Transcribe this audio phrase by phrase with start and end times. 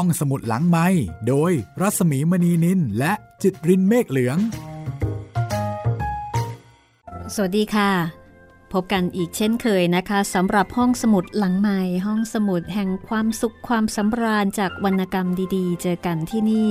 [0.00, 0.86] ห้องสมุดหลังไม้
[1.28, 4.38] โดยรัสมีมณีนินและจิตรินเมฆเหลือง
[7.34, 7.90] สวัสดีค่ะ
[8.72, 16.68] พบกันอีกเช่นเคยนะคะสำหรับห้องสมุดหลังไม้ห้องสมุดแห่งความสุขความสำราญจากวรรณกรรมดีๆ เจอกันที่นี่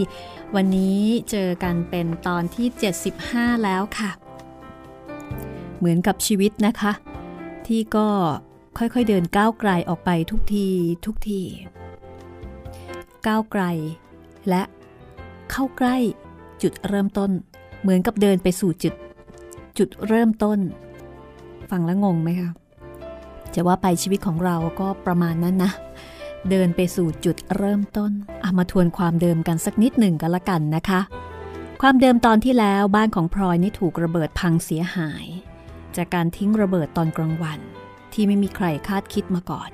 [0.55, 1.01] วันนี้
[1.31, 2.67] เจอกันเป็นตอนที่
[3.17, 4.11] 75 แล้วค่ะ
[5.77, 6.91] เหมือนกับชีวิตนะคะ
[7.67, 8.07] ที่ก็
[8.77, 10.67] ค่อยๆเดินก้าวไกลออกไปทุกที
[11.05, 11.43] ทุกที
[13.27, 13.63] ก้าวไกล
[14.49, 14.63] และ
[15.51, 15.97] เข้าใกล้
[16.61, 17.31] จุดเริ่มต้น
[17.81, 18.93] เหมือนกับเดินไปสู่จุด
[19.77, 20.59] จุดเริ่มต้น
[21.69, 22.51] ฟังแล้วงงไหมคะ
[23.53, 25.71] จะว่าไปชีวิตของเราก็ประมาณนั้นนะ
[26.49, 28.11] เดินไปสู่จุดเริ่มต้น
[28.43, 31.01] อามาทวนความเดิมกันสักนิดหนึ่งกันละกันนะคะ
[31.81, 35.25] ความเดิมตอนที่แล้วบ้านของพลอยนี่ถูกระเบิดพังเสียหาย
[35.95, 37.59] จากการทิ้งระเบิดตอนกลางวัน
[38.13, 39.69] ที่ไม่มีใครคาดคิดมาก่อน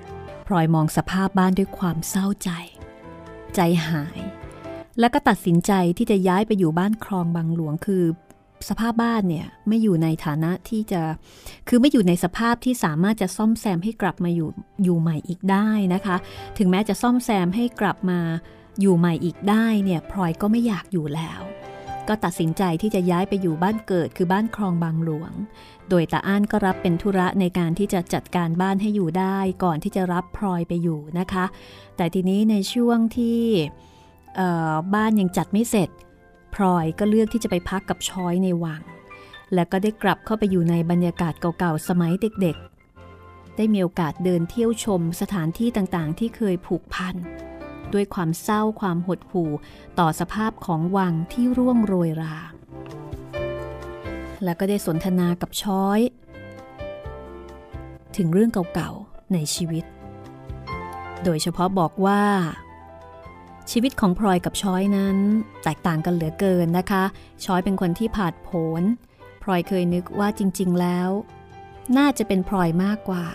[0.47, 2.49] พลอยมองสภาพบ้านด้วยความเศร้าใจ
[3.55, 4.19] ใจหาย
[4.99, 8.03] แล้วก็ตัดสินใจที่จะย้ายไปอยู่บ้านคลองบางหลวงคือ
[8.69, 11.01] สภาพบ้านเนี่ยไม่อยู่ในฐานะที่จะ
[11.67, 14.49] คือไม่อยู่ในสภาพที่สามารถจะซ่อมแซมให้กลับมาอยู่
[14.83, 16.15] อยู่ใหม่อีกได้นะคะ
[16.57, 18.19] ถึงแม้จะซ่อมแซมให้กลับมา
[18.81, 21.41] อยู่ใหม่อีกได้เนี่ยพลอยก็ไม่อยากอยู่แล้ว
[22.07, 25.31] ก็ตัดสินใจที่จะย้ายไปอยู่บ้านเกิดคือบ้านคลองบางหลวง
[25.89, 31.45] โดยตาอ้านก็รับเป็นธุระในการที่จะจัดการบ้านให้อยู่ได้ก่อนที่จะรับพลอยไปอยู่นะคะ
[31.97, 33.41] แต่ทีนี้ในช่วงที่
[34.95, 35.89] บ้านยังจัดไม่เสร็จ
[36.55, 38.81] พลอยก็เลือกที่จะไปพักกับช้อยในวัง
[39.53, 47.15] และก็ได้กลับเข้าไปอยู่ในบรรยากาศเก่าๆ สมัยเด็กๆ ได้มีโอกาสเดินเที่ยวชมสถานที่ต่างๆ ที่เคยผูกพัน
[47.93, 49.51] ด้วยความเศร้าความหดหู่
[49.99, 52.35] ต่อสภาพของวังที่ร่วงโรยรา
[54.43, 55.99] และก็ได้สนทนากับช้อย
[58.17, 59.85] ถึงเรื่องเก่าๆในชีวิต
[61.23, 62.21] โดยเฉพาะบอกว่า
[63.71, 65.17] ชีวิตของพลอยกับช้อยนั้น
[65.63, 67.03] แตกต่างกันเหลือเกินนะคะ
[67.45, 68.49] ช้อยเป็นคนที่ผาดโผ
[68.81, 68.83] น
[69.43, 71.09] พลอยเคยนึกว่าจริง ๆ แล้ว
[71.97, 73.25] น่าจะเป็นพลอยมากกว่า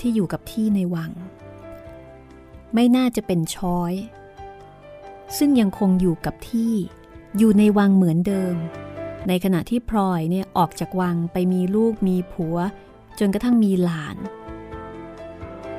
[0.00, 1.10] ที่อยู่กับที่ในวัง
[2.74, 3.92] ไม่น่าจะเป็นช้อย
[5.38, 6.74] ซึ่งยังคงอยู่กับที่
[7.38, 8.56] อยู่ในวังเหมือนเดิม
[9.28, 12.56] ในขณะที่พลอยเนี่ยออกจากวังไปมีลูกมีผัว
[13.18, 14.16] จนกระทั่งมีหลาน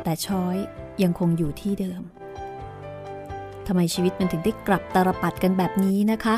[0.04, 0.58] แต่ช้อย
[1.04, 2.02] ยังคงอยู่ที่เดิม
[3.68, 6.36] ทำไมชีวิตมันถึงได้กลับตรปัดกันแบบนี้นะคะ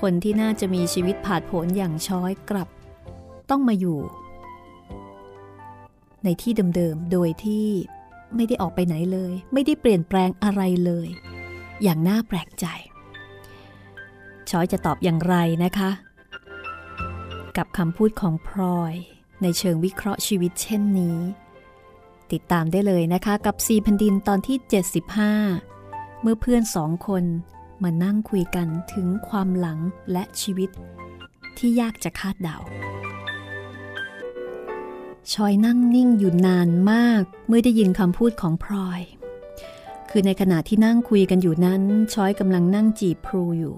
[0.00, 2.68] คนที่น่าจะมีชีวิตผาดโผนอย่างช้อยกลับ
[3.50, 3.98] ต้องมาอยู่
[6.24, 7.66] ในที่เดิมๆโดยที่
[8.36, 11.08] ไม่ได้ออกไปไหนเลย ไม่ได้เปลี่ยนแปลงอะไรเลย
[11.82, 12.66] อย่างน่าแปลกใจ
[14.50, 15.34] ชอยจะตอบอย่างไร
[15.64, 15.90] นะคะ
[17.56, 18.94] กับคำพูดของพลอย
[19.42, 21.18] ในเชิงวิเคราะห์ชีวิตเช่นนี้
[22.32, 24.56] ติดตามได้เลยนะคะกับซีพันดินตอนที่
[25.40, 27.24] 75 เมื่อเพื่อนสองคน
[27.82, 29.78] มานั่งคุยกันถึงความหลัง
[30.12, 30.70] และชีวิต
[31.58, 32.58] ที่ยากจะคาดเดา
[35.30, 39.00] ชอยนั่งนิ่งอยู่นานมากเมื่อได้ยินคำพูดของพลอย
[40.10, 41.82] คือในขณะที่นั่งคุยกันอยู่นั้น
[42.14, 43.76] ชอยกำลังนั่งจีบพลูอยู่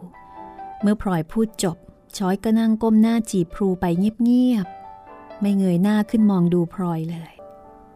[0.82, 1.76] เมื่อพลอยพูดจบ
[2.18, 7.32] ชอยก็นั่งก้มหน้าจีบพลูไปเงียบๆ ไม่เงยหน้าขึ้นมองดูพลอยเลย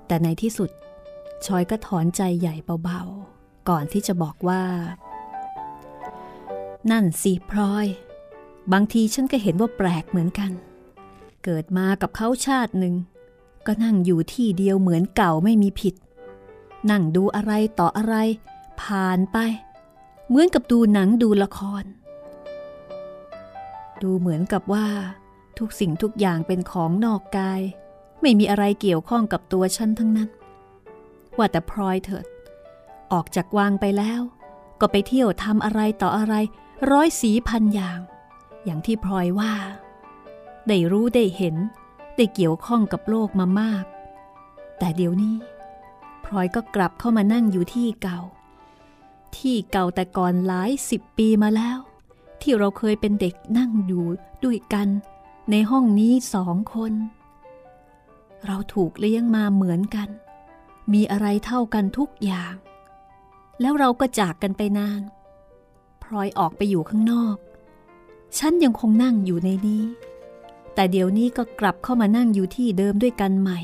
[0.07, 0.71] แต่ในที่สุด
[1.47, 2.55] ชอยก็ถอนใจใหญ่
[2.85, 4.63] เบาๆ ก่อนที่จะบอกว่า
[6.91, 7.87] นั่นสิพลอย
[8.73, 10.51] บางทีฉันก็เห็นว่าแปลกเหมือนกัน
[11.45, 12.95] เกิดมากับเขาชาติหนึ่ง
[13.67, 15.95] ก็นั่งอยู่ที่เดียวเหมือนเก่าไม่มีผิด
[16.91, 18.15] นั่งดูอะไรต่ออะไร
[18.81, 19.39] ผ่านไป
[20.29, 21.85] เหมือนกับดูหนังดูละคร
[24.03, 24.87] ดูเหมือนกับว่า
[25.59, 27.61] ทุกสิ่งทุกอย่างเป็นของนอกกาย
[28.21, 30.29] ไม่มีอะไรเกี่ยวข้องกับตัวฉันทั้งนั้น
[31.39, 32.27] ว่าแต่พลอยเถิด
[33.13, 34.21] ออกจากวางไปแล้ว
[34.81, 36.35] ก็ไปเที่ยวทำอะไรต่ออะไร
[36.91, 38.01] ร้อยสีพันอย่าง
[38.65, 39.53] อย่างที่พลอยว่า
[40.69, 41.57] ได้รู้ได้เห็น
[42.19, 43.85] ได้เกี่ยวข้องกับโลกมามาก
[44.79, 45.37] แต่เดี๋ยวนี้
[46.25, 48.21] พลอยก็กลับเข้ามานั่งอยู่ที่เก่า
[49.37, 51.79] ที่เก่าแต่ก่อนหลายสิบปีมาแล้ว
[52.41, 54.05] ที่เราเคยเป็นเด็กนั่งอยู่
[54.45, 54.89] ด้วยกัน
[55.51, 56.93] ในห้องนี้สองคน
[58.47, 60.09] เราถูกเลี้ยงมาเหมือนกัน
[60.93, 62.55] มีอะไรเท่ากันทุกอย่าง
[63.61, 65.03] แล้วเราก็จากกันไปนาน
[66.03, 67.37] พลอยออกไปอยู่ข้างนอก
[68.39, 69.85] ฉันยังคงนั่งอยู่ในนี้
[70.79, 73.61] แต่เดี๋ยวนี้ก็กลับเข้ามานั่งอยู่ที่เดิมด้วยกันใหม่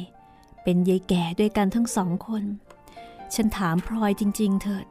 [0.63, 2.45] เป็นยายแก่ด้วยกันทั้งสองคน
[3.35, 4.87] ฉันถามพลอยจริง ๆ เถิด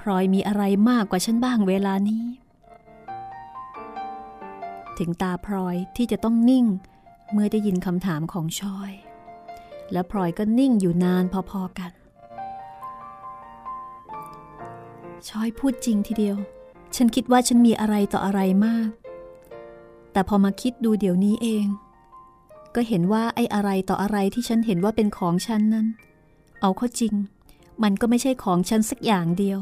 [0.00, 2.24] พลอยมีอะไรมากกว่าฉันบ้างเวลานี้
[4.98, 6.66] ถึงตาพลอยที่จะต้องนิ่ง
[7.32, 8.92] เมื่อได้ยินคำถามของชอย
[9.92, 11.92] และพลอยก็นิ่งอยู่นานพอๆกัน
[15.28, 16.36] ชอยพูดจริงทีเดียว
[16.96, 18.88] ฉันคิดว่าฉันมีอะไรต่ออะไรมาก
[20.12, 21.66] แต่พอมาคิดดูเดี๋ยวนี้เอง
[22.74, 25.86] ก็เห็นว่าไอ้อะไรต่ออะไรที่ฉันเห็นว่าเป็นของฉันนั้น
[26.60, 27.14] เอาเข้าจริง
[27.82, 29.60] มันก็ไม่ใช่ของฉันสักอย่างเดียว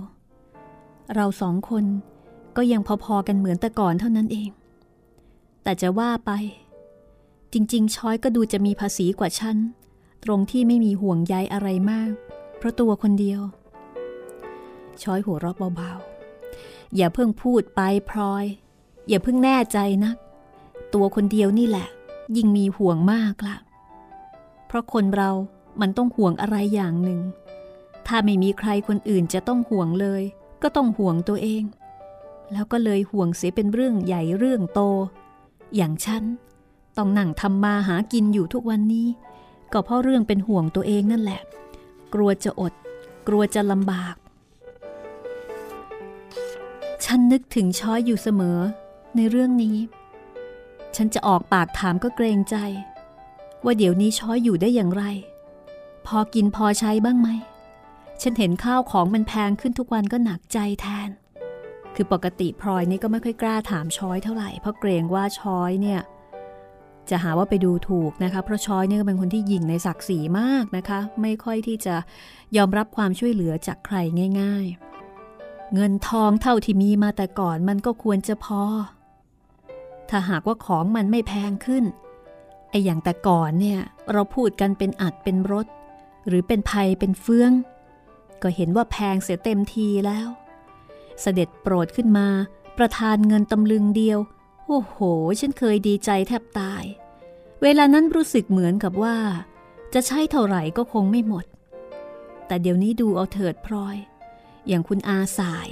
[1.15, 1.85] เราสองคน
[2.57, 4.51] ก็ยังพอๆกันเหมือนแต่ก่อนเท่านั้นเอง
[5.63, 6.31] แต่จะว่าไป
[7.53, 9.57] จริง ๆ ช้อยก็ดูจะมีภาษีกว่าฉัน
[10.25, 12.11] ตรงที่ไม่มีห่วงใยอะไรมาก
[12.59, 13.41] เพราะตัวคนเดียว
[15.03, 17.81] ช้อยหัวเราะเบาๆ อย่าเพิ่งพูดไป
[18.11, 18.45] พลอย
[19.09, 20.17] อย่าเพิ่งแน่ใจนัก
[20.95, 21.89] ตัวคนเดียวนี่แหละ
[22.37, 23.57] ยิ่งมีห่วงมากละ
[24.67, 25.31] เพราะคนเรา
[25.81, 27.21] มันต้องห่วงอะไรอย่างหนึ่ง
[28.07, 30.23] ถ้าไม่มีใครคนอื่นจะต้องห่วงเลย
[30.63, 31.63] ก็ต้องห่วงตัวเอง
[32.53, 34.81] แล้วก็เลยห่วงเสียเป็นเรื่องใหญ่เรื่องโต
[35.77, 36.25] อย่างฉัน
[36.97, 39.09] ต้องนั่งทำมาหากินอยู่ทุกวันนี้
[39.73, 41.41] ก็เพราะเรื่องเป็นห่วงตัวเองนั่นแหละ
[42.15, 42.73] กลัวจะอด
[43.29, 44.17] กลัวจะลำบาก
[47.05, 48.59] ฉันนึกถึงช้อยอยู่เสมอ
[49.17, 49.77] ในเรื่องนี้
[50.97, 52.57] ฉันจะออกปากถามก็เกรงใจ
[53.65, 55.05] ว่าเดี๋ยวนี้ช้อยอยู่ได้อย่างไร
[56.07, 57.29] พอกินพอใช้บ้างไหม
[58.23, 61.09] ฉันเห็นข้าวของมันแพงขึ้นทุกวันก็หนักใจแทน
[61.95, 66.01] คือปกติพลอยนี่ก็ไม่ค่อยกล้าถามช้อยเท่าไหร่ เพราะเกรงว่าช้อยเนี่ย
[67.11, 71.95] จะหาว่าไปดูถูกนะคะ เพราะช้อยเนี่ยเป็นคนที่ยิงในศักดิ์ศรีมากนะคะ ไม่ค่อยที่จะ
[72.57, 73.97] ยอมรับความช่วยเหลือจากใคร
[74.41, 74.67] ง่าย
[75.21, 78.63] ๆ เงินทองเท่าที่มีมาแต่ก่อนมันก็ควรจะพอ
[80.11, 81.85] ถ้าหากว่าของมันไม่แพงขึ้น
[82.71, 83.81] ไอ้อย่างแต่ก่อนเนี่ย
[84.13, 85.67] เราพูดกันเป็นอัดเป็นรถ
[86.29, 87.53] หรือเป็นภัยเป็นเฟือง
[88.43, 90.29] ก็เห็นว่าแพงเสียเต็มทีแล้ว
[91.21, 92.29] เสด็จโปรดขึ้นมา
[92.79, 94.19] ประทานเงินตำลึงเดียว
[94.67, 94.97] โอ้โห
[95.41, 96.85] ฉันเคยดีใจแทบตาย
[97.63, 99.17] เวลานั้นรู้สึกเหมือนกับว่า
[99.95, 101.45] จะใช้เท่าไหร่ก็คงไม่หมด
[102.47, 103.97] แต่เดี๋ยวนี้ดูเอาเถิดพลอย
[104.69, 105.69] อย่างคุณอาสาย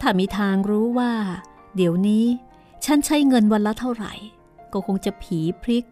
[0.00, 1.12] ถ้ามีทางรู้ว่า
[1.76, 2.26] เดี๋ยวนี้
[2.86, 4.12] ฉันใช้เงินวันละเท่าไหร่
[4.72, 5.84] ก็คงจะผีพริก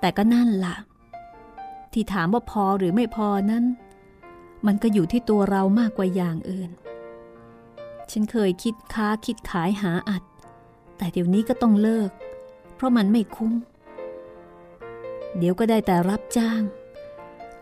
[0.00, 0.76] แต่ก็นั่นล่ะ
[1.92, 3.64] ที่ถามว่าพอหรือไม่พอนั้น
[4.66, 6.70] มันก็อยู่ที่ตัวเรามากกว่าอย่างอื่น
[8.10, 10.22] ฉันเคยคิดค้าคิดขายหาอัด
[10.96, 12.10] แต่เดี๋ยวนี้ก็ต้องเลิก
[12.74, 13.52] เพราะมันไม่คุ้ม
[15.38, 16.62] เดี๋ยวก็ได้แต่รับจ้าง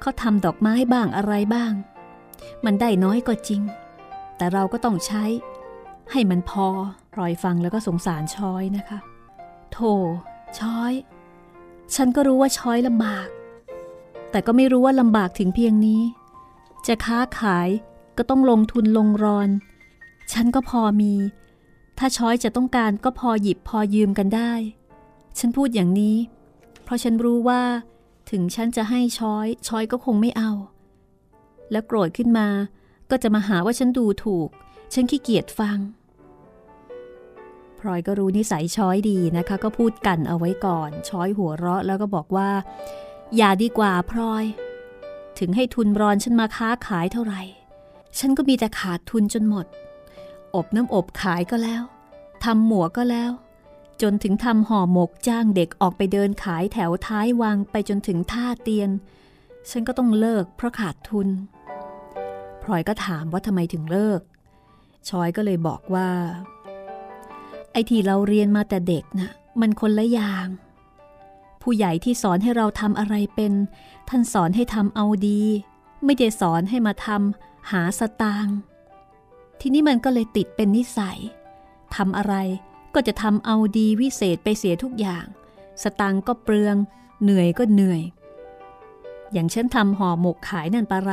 [0.01, 1.73] เขาทำดอกไม้บ้างอะไรบ้าง
[2.65, 3.63] มันได้น้อยก็จริง
[4.37, 5.25] แต่เราก็ต้องใช้
[6.11, 6.67] ให้มันพอ
[7.19, 8.99] รอยฟังแล้วก็สงสารช้อยนะคะ
[9.73, 9.93] โธ่
[10.59, 10.93] ช้อย
[11.95, 13.29] ฉันก็รู้ว่าช้อยลำบาก
[14.31, 16.03] แต่ก็ไม่รู้ว่าลำบากถึงเพียงนี้
[16.87, 17.69] จะค้าขาย
[18.19, 19.49] ก็ต้องลงทุนลงรอน
[20.33, 21.15] ฉันก็พอมี
[21.99, 24.53] ถ้าช้อยจะต้องการก็พอหยิบพอยืมกันได้
[25.39, 26.17] ฉันพูดอย่างนี้
[26.85, 27.63] เพราะฉันรู้ว่า
[28.31, 30.53] ถึงฉันจะให้ช้อยช้อยก็คงไม่เอา
[31.71, 32.49] แล้วโกรธขึ้นมา
[33.11, 34.49] ก็จะมาหาว่าฉันดูถูก
[34.93, 35.79] ฉันขี้เกียจฟัง
[37.79, 42.51] พลอยก็รู้นิสัยช้อยดีนะคะ ก็พูดกันเอาไว้ก่อน ช้อยหัวเราะแล้วก็บอกว่า
[43.37, 44.45] อย่าดีกว่าพลอย
[45.39, 47.43] ถึงให้ทุนรอนฉันมาค้าขายเท่าไหร่
[48.19, 49.67] ฉันก็มีแต่ขาดทุนจนหมด
[50.55, 51.83] อบน้ำอบขายก็แล้ว
[52.45, 53.31] ทำหมวกก็แล้ว
[54.03, 58.91] จนถึงทำห่อหมกจ้างเด็กออกไปเดินขายแถวท้ายวังไปจนถึงท่าเตียน
[59.71, 61.29] ฉันก็ต้องเลิกเพราะขาดทุน
[62.63, 64.21] พลอยก็ถามว่าทำไมถึงเลิก
[65.09, 66.09] ชอยก็เลยบอกว่า
[67.73, 70.47] ไอ้ที่เราเรียนมาแต่เด็กนะ่ะมันคนละอย่าง
[71.63, 73.53] ผู้ใหญ่ที่สอนให้เราทำอะไรเป็น
[74.09, 75.43] ท่านสอนให้ทำเอาดี
[76.05, 78.57] ไม่ได้สอนให้มาทำหาสตางค์
[79.61, 81.19] ทีนี้มันก็เลยติดเป็นนิสัย
[81.97, 82.35] ทำอะไร
[82.95, 85.27] ก็จะทำเอาดีวิเศษไปเสียทุกอย่าง
[85.83, 86.77] สตางค์ก็เปลือง
[87.23, 88.03] เหนื่อยก็เหนื่อย
[89.33, 91.13] อย่างฉันทำห่อหมกขายนั่นปะไร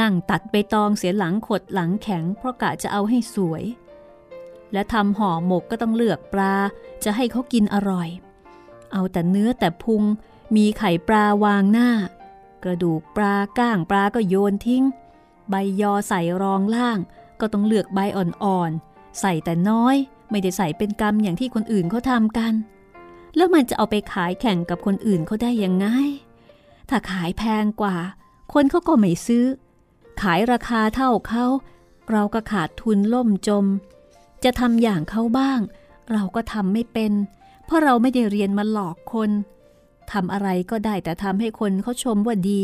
[0.00, 3.64] นั่งตัดใบตองเสียหลังขดหลังแข็งเพราะกะจะเอาให้สวย
[4.72, 6.54] และทำห่อหมกก็ต้องเลือกปลา
[7.04, 8.08] จะให้เขากินอร่อย
[8.92, 10.02] เอาแต่เนื้อแต่พุง
[10.56, 11.90] มีไข่ปลาวางหน้า
[12.64, 14.84] กระดูกปลาก้างปลาก็โยนทิ้ง
[15.50, 16.98] ใบยอใส่รองล่าง
[17.40, 19.96] ก็ต้องเลือกใบอ่อนๆใส่แต่น้อย
[20.30, 22.52] ไม่ได้ใส่เป็นกำอย่างที่คนอื่นเขาทำกัน
[23.36, 25.86] แล้วมันจะเอาไปขายแข่งกับคนอื่นเขาได้ยังไง
[26.88, 27.96] ถ้าขายแพงกว่า
[28.52, 29.44] คนเขาก็ไม่ซื้อ
[30.20, 31.46] ขายราคาเท่าเขา
[32.10, 33.64] เราก็ขาดทุนล่มจม
[34.44, 35.60] จะทำอย่างเขาบ้าง
[36.12, 37.12] เราก็ทำไม่เป็น
[37.64, 39.30] เพราะเราไม่ได้เรียนมาหลอกคน
[40.12, 42.62] ทำอะไรก็ได้แต่ทำให้คนเขาชมว่าดี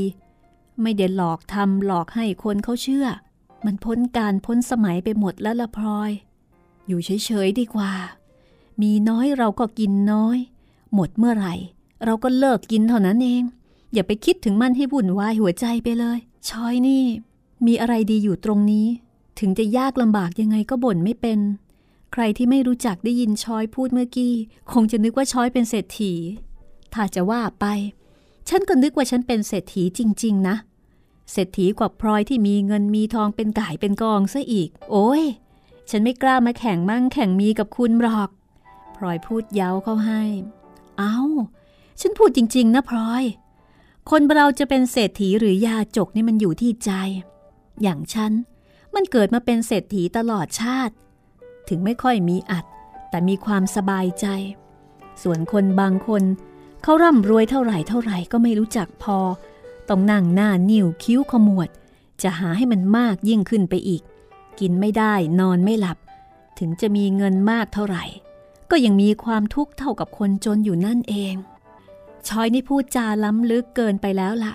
[0.82, 3.06] ไม่ได้หลอกทำหลอกให้คนเขาเชื่อ
[3.64, 6.10] มันพ้นการพ้นสมัยไปหมดแล้วละพลอย
[6.86, 7.92] อยู่เฉยๆดีกว่า
[8.82, 10.38] มีน้อยเราก็กินน้อย
[10.94, 11.54] หมดเมื่อไหร่
[12.04, 13.42] เราก็เลิกกินเท่านั้นเอง
[13.92, 17.04] อย่าไปคิดถึงมันให้วุ่นวายหัวใจไปเลย ชอยนี่
[17.66, 18.86] มีอะไรดีอยู่ตรงนี้
[19.38, 21.40] ถึงจะยากลำบากยังไงก็บ่นไม่เป็น
[22.12, 24.34] ใครที่ไม่รู้จักได้ยินช้อยพูดเมื่อกี้
[24.72, 26.12] คงจะนึกว่าช้อยเป็นเศรษฐี
[26.94, 27.64] ถ้าจะว่าไป
[28.48, 30.56] ฉันก็นึกว่าฉันเป็นเศรษฐีจริง ๆ นะ
[31.32, 35.22] เศรษฐีกว่าพลอยที่มีเงินมีทองเป็นก่ายเป็นกองซะอีก โอ้ย
[35.90, 38.30] ฉันไม่กล้ามาแข่งมั่งแข่งมีกับคุณหรอก
[38.96, 40.22] พลอยพูดเย้าเข้าให้
[40.98, 41.16] เอา้า
[42.00, 43.24] ฉันพูดจริง ๆ นะพลอย
[44.10, 46.90] คนเราจะเป็นเศรษฐีหรือยาจกนี่มันอยู่ที่ใจ
[47.82, 48.32] อย่างฉัน
[48.94, 50.94] มันเกิดมาเป็นเศรษฐีตลอดชาติ
[51.68, 52.64] ถึงไม่ค่อยมีอัด
[53.10, 54.26] แต่มีความสบายใจ
[55.22, 56.22] ส่วนคนบางคน
[56.82, 59.18] เขาร่ำรวยเท่าไหร่เท่าไหร่ก็ไม่รู้จักพอ
[59.88, 61.68] ต้องนั่งหน้านิ่วคิ้วขมวด
[62.22, 64.02] จะหาให้มันมากยิ่งขึ้นไปอีก
[64.60, 65.98] กินไม่ได้นอนไม่หลับ
[66.58, 68.04] ถึงจะมีเงินมากเท่าไหร่
[68.70, 71.34] ก็ยังมีความทุกข์เท่ากับคนจนอยู่นั่นเอง
[72.28, 74.54] ชอยนี่พูดจาล้ำลึกเกินไปแล้วละ่ะ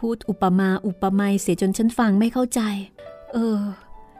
[0.00, 2.60] พูดอุปมาอุปไมยเสียจนฉันฟังไม่เข้าใจ
[3.32, 3.62] เออ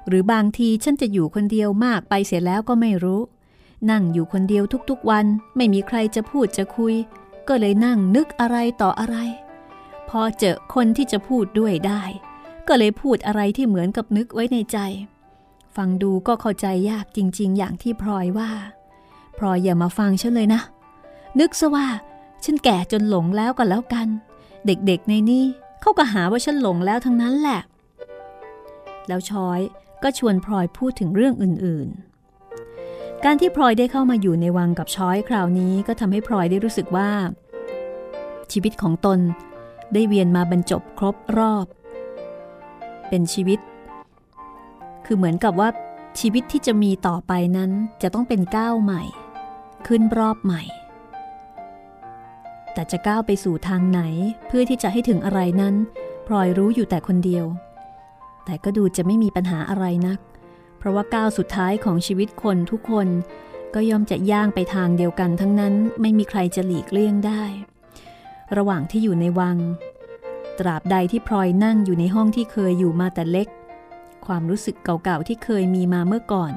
[0.09, 3.21] หรือบางทีฉันจะอยู่คนเดียวมากไปเสียแล้วก็ไม่รู้
[3.91, 6.95] นั่งอยู่คนเดียวทุกๆวัน ไม่มีใครจะพูดจะคุย
[7.49, 9.17] ก็เลยนั่งนึกอะไรต่ออะไร
[10.09, 12.03] พอเจอคนที่จะพูดด้วยได้
[12.69, 14.79] ก็เลยพูดอะไรที่เหมือนกับนึกไว้ในใจ
[15.77, 18.51] ฟังดูก็เข้าใจยากจริง ๆ อย่างที่พลอยว่า
[19.39, 20.63] พลอยอย่ามาฟังฉันเลยนะ
[21.41, 21.87] นึกซะว่า
[22.45, 24.09] ฉันแก่จนหลงแล้วก็แล้วกัน
[24.67, 25.47] เด็กๆในนี่
[25.81, 27.61] เขาก็หาว่าฉันหลงแล้วทั้งนั้นแหละ
[29.09, 29.61] แล้วชอย
[30.03, 37.11] ก็ชวนพลอยพูดถึงเรื่องอื่นๆ การที่พลอยได้เข้ามาอยู่ในวังกับช้อยคราวนี้ก็ทำให้พลอยได้รู้สึกว่า
[38.53, 39.19] ชีวิตของตน
[39.93, 41.67] ได้เวียนมาบรรจบครบรอบ
[43.09, 43.59] เป็นชีวิต
[45.07, 45.69] คือเหมือนกับว่า
[46.21, 47.71] ชีวิตที่จะมีต่อไปนั้น
[48.03, 49.03] จะต้องเป็นก้าวใหม่
[49.87, 50.63] ขึ้นรอบใหม่
[52.75, 54.01] แต่จะก้าวไปสู่ทางไหน
[54.47, 55.75] เพื่อที่จะให้ถึงอะไรนั้น
[56.27, 57.47] พลอยรู้อยู่แต่คนเดียว
[58.45, 60.19] แต่ก็ดูจะไม่มีปัญหาอะไรนัก
[60.79, 63.09] เพราะว่าก้าวสุดท้ายของชีวิตคนทุกคน
[63.75, 67.43] ก็ย่อมจะย่างไปทางเดียวกันทั้งนั้นไม่มีใครจะหลีกเลี่ยงได้
[68.57, 69.57] ระหว่างที่อยู่ในวัง
[70.59, 73.49] ตราบใดที่พลอยนั่งอยู่ในห้องที่เคยอยู่มาแต่เล็ก
[74.27, 76.53] ความรู้สึกเก่าๆที่เคยมีมาเมื่อก่อน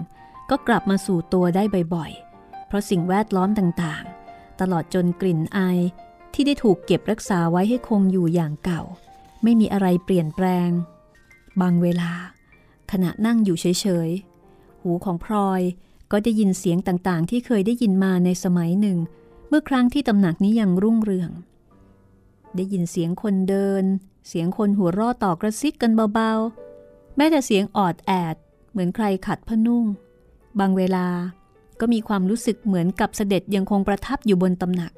[0.49, 1.63] ก็กลับมาสู่ตัวได้
[1.95, 4.12] บ่อยๆ เพราะสิ่งแวดล้อมต่างๆ
[4.59, 5.79] ตลอดจนกลิ่นอาย
[6.33, 8.81] ที่ได้ถูกเก็บรักษาไว้ให้คงอยู่อย่างเก่า
[9.43, 10.69] ไม่มีอะไรเปลี่ยนแปลง
[11.61, 12.11] บางเวลา
[12.91, 15.61] ขณะนั่งอยู่เฉยๆ หูของพลอย
[16.11, 18.97] ก็ได้ยินเสียงต่างๆ ที่เคยได้ยินมาในสมัยหนึ่ง
[19.47, 21.31] เมื่อครั้งที่ตำหนักนี้ยังรุ่งเรือง
[22.55, 23.83] ได้ยินเสียงคนเดิน
[24.27, 28.35] เสียงคนหัวรอต่อกระซิกกันเบาๆ แม้แต่เสียงออดแอด
[28.71, 29.85] เหมือนใครขัดผ้านุ่ง
[30.59, 31.07] บางเวลา
[31.81, 34.93] ก็มีความรู้สึกเหมือนกับเสด็จยังคงประทับอยู่บนตำหนัก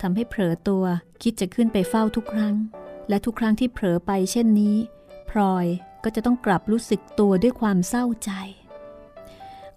[0.00, 0.84] ทำให้เผลอตัว
[1.22, 2.54] คิดจะขึ้นไปเฝ้าทุกครั้ง
[3.08, 4.76] และทุกครั้งที่เผลอไปเช่นนี้
[5.30, 5.66] พลอย
[6.04, 8.30] ก็จะต้องกลับรู้สึกตัวด้วยความเศร้าใจ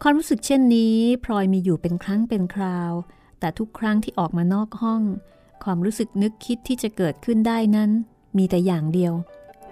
[0.02, 2.92] ความรู้สึกเช่นนี้พลอยมีอยู่เป็นครั้งเป็นคราว
[3.40, 5.02] แต่ทุกครั้งที่ออกมานอกห้อง
[5.64, 7.92] ความรู้สึกนึกคิดที่จะเกิดขึ้นได้นั้น
[8.38, 9.14] มีแต่อย่างเดียว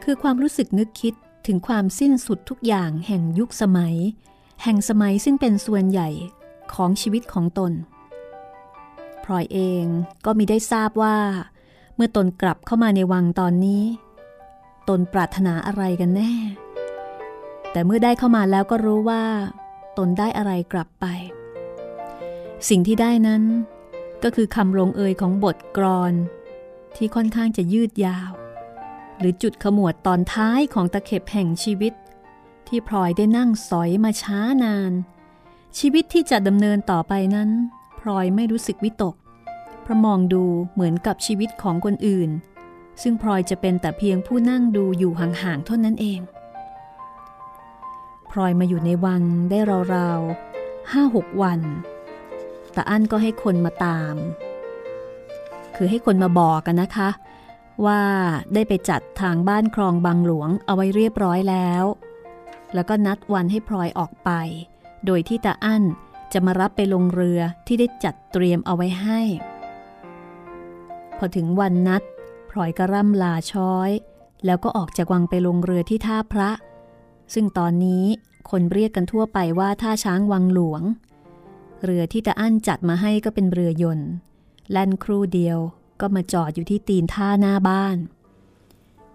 [0.04, 1.14] คือความรู้สึกนึกคิด
[1.48, 3.96] ถึงความสิ้นสุดทุกอย่างแห่งยุคสมัย
[4.64, 6.10] แห่งสมัยซึ่งเป็นส่วนใหญ่
[6.74, 7.72] ของชีวิตของตน
[9.24, 9.86] พลอยเอง
[10.26, 11.18] ก็มีได้ทราบว่า
[11.96, 13.84] เมื่อตนกลับเข้ามาในวังตอนนี้
[14.90, 16.34] ตนปรารถนาอะไรกันแน่
[17.72, 19.24] แต่เมื่อได้เข้ามาแล้วก็รู้ว่า
[19.98, 21.06] ตนได้อะไรกลับไป
[22.70, 23.44] สิ่งที่ได้นั้น
[24.24, 26.14] ก็คือคำลงเอยของบทกรอน
[26.96, 28.32] ที่ค่อนข้างจะยืดยาว
[29.20, 31.94] หรือจุดขมวดตอนท้ายของตะเข็บแห่งชีวิต
[32.74, 34.92] ที่พลอยได้นั่งสอยมาช้านาน
[35.80, 37.50] ชีวิตที่จะดำเนินต่อไปนั้น
[38.00, 39.16] พลอยไม่รู้สึกวิตก
[39.82, 42.30] เพราะมองดูเหมือนกับชีวิตของคนอื่น
[43.02, 46.20] ซึ่งพลอยจะเป็นแต่เพียงผู้นั่งดูอยู่ห่างๆเท่านั้นเอง
[48.32, 49.60] พลอยมาอยู่ในวังได้
[49.96, 51.60] ราวๆห้าหกวัน
[52.74, 54.16] แต่อั้นก็ให้คนมาตาม
[55.76, 57.10] คือให้คนมาบอกกันนะคะ
[57.86, 58.02] ว่า
[58.54, 61.86] ได้ไปจัดทางบ้านคลองบางหลวงเอาไว้เรียบร้อยแล้ว
[62.74, 64.30] แล้วก็นัดวันให้พลอยออกไป
[65.06, 65.84] โดยที่ตาอั้น
[66.34, 69.22] จะมารับไปลงเรือที่ได้จัดเตรียมเอาไว้ให้
[71.18, 72.02] พอถึงวันนัด
[72.50, 73.90] พลอยก็ร่ำลาช้อย
[74.46, 76.50] แล้วก็ออกจากวังไปลงเรือที่ท่าพระ
[77.34, 78.06] ซึ่งตอนนี้
[78.50, 80.82] คนเรียกกันทั่วไปว่าท่าช้างวังหลวง
[81.84, 84.10] เรือที่ตาอั้นจัดมาให้ก็เป็นเรือยนต์
[84.72, 85.58] แล่นครู่เดียว
[86.02, 87.98] ก็มาจอดอยู่ที่ตีนท่าหน้าบ้าน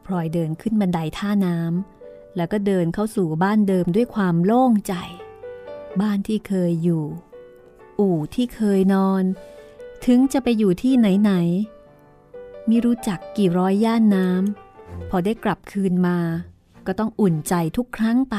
[0.06, 1.97] พลอยเดินขึ้นบันไดท่าน้ำ
[2.36, 4.94] แล้วก็เดินเข้าสู่บ้านเดิมด้วยความโล่งใจ
[6.00, 7.04] บ้านที่เคยอยู่
[8.00, 9.22] อู่ที่เคยนอน
[10.06, 16.18] ถึงจะไปอยู่ที่ไหนๆไม่รู้จักกี่ร้อยย่านน้ำพอได้กลับคืนมา
[16.86, 18.36] ก็ต้องอุ่นใจทุกครั้งไป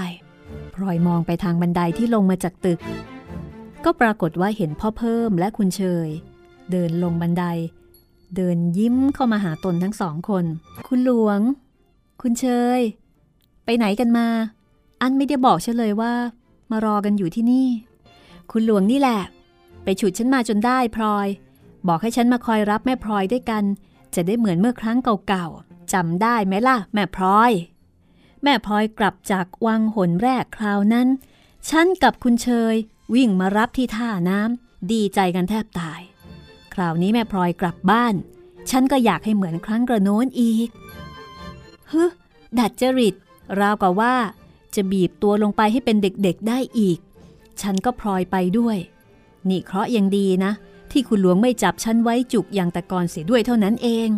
[0.75, 2.79] พลอยมองไปทางบันไดที่ลงมาจากตึก
[3.86, 6.10] ก็ปรากฏว่าเห็นพ่อเพิ่มและคุณเชย
[6.72, 7.46] เดินลงบันได
[8.36, 10.46] เดินยิ้มเข้ามาหาตนทั้งสองคน
[10.88, 11.39] คุณหลวง
[12.22, 12.46] คุณเช
[12.77, 12.81] ย
[13.71, 14.27] ไปไหนกันมา
[15.01, 16.13] อันไม่ได้บอกฉันเลยว่า
[16.71, 17.67] มารอกันอยู่ที่นี่
[18.51, 19.21] คุณหลวงนี่แหละ
[19.83, 21.27] ไปฉุดฉันมาจนได้พลอย
[21.88, 23.63] บอกให้ฉันมาคอยรับแม่พลอยด้วยกัน
[24.15, 24.97] จะได้เหมือนเมื่อครั้ง
[25.27, 27.51] เก่าๆจำได้ไหมล่ะ แม่พลอย
[28.43, 31.07] แม่พลอยกลับจากวังหนแรกคราวนั้น
[31.69, 32.75] ฉันกับคุณเชย
[33.15, 36.01] วิ่งมารับที่ท่าน้ำดีใจกันแทบตาย
[36.73, 38.13] คราวนี้แม่พลอยกลับบ้าน
[38.69, 40.69] ฉันก็อยากให้เหมือนครั้งกระโน้นอีก
[41.91, 42.03] ฮึ
[42.59, 43.15] ดัดจริต
[43.59, 44.15] ราวกับว่า
[44.75, 46.99] จะบีบตัวลงไปให้เป็นเด็กๆได้อีก
[47.61, 48.77] ฉันก็พลอยไปด้วย
[49.49, 50.51] นี่เคราะห์ยังดีนะ
[50.91, 54.09] ที่คุณหลวงไม่จับฉันไว้จุกอย่างแต่ก่อนเสียด้วยเท่านั้นเอง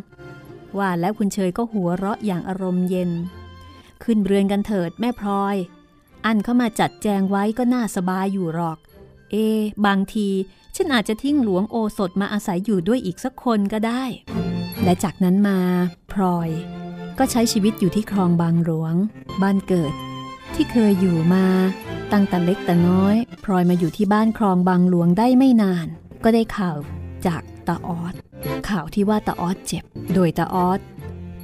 [0.78, 3.12] ว่าแล้วคุณเชยก็หัวเราะอย่างอารมณ์เย็น
[4.04, 5.56] ขึ้นเรือนกันเถิดแม่พลอย
[6.26, 8.78] อันเข้ามาจัดแจงไว้ก็น่าสบายอยู่หรอก
[9.32, 9.36] เอ
[9.86, 10.28] บางที
[10.76, 14.04] ฉันอาจจะทิ้งหลวงโอสถมาอาศัยอยู่ด้วยอีกสักคนก็ได้
[14.84, 15.58] และจากนั้นมา
[16.12, 16.50] พลอย
[17.18, 18.94] ก็ใช้ชีวิตอยู่ที่คลองบางหลวง
[19.42, 19.94] บ้านเกิด
[20.54, 21.46] ที่เคยอยู่มา
[22.14, 25.88] ตั้งแต่เล็กแต่น้อยพลอยมาอยู่ที่บ้านคลองบางหลวงได้ไม่นาน
[26.24, 26.78] ก็ได้ข่าว
[27.26, 28.14] จากตาออส
[28.70, 30.80] ข่าวที่ว่าตาออสเจ็บ โดยตาออส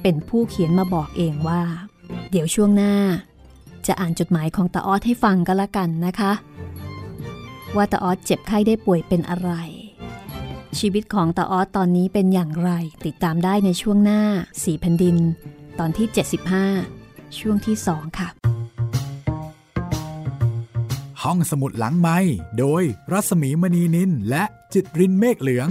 [0.02, 1.62] เป็นผู้เขียนมาบอกเองว่า
[2.30, 2.94] เดี๋ยวช่วงหน้า
[3.86, 6.32] จะอ่านจดหมายของตาออสให้ฟังก็แล้วกันนะคะ
[7.76, 9.50] ว่าตาออสเจ็บไข้ได้ป่วยเป็นอะไร
[10.78, 12.70] ชีวิตของตาออสตอนนี้เป็นอย่างไร
[13.06, 14.20] ติดตามได้ในช่วงหน้า
[14.62, 15.16] สีแผ่นดิน
[15.78, 16.08] ตอนที่
[16.74, 18.28] 75 ช่วงที่ 2 ค่ะ
[21.22, 22.18] ห้องสมุดหลังไม้
[22.58, 22.82] โดย
[23.12, 24.44] รัสมีมณีนินและ
[24.74, 25.68] จิตรินเมฆเหลือง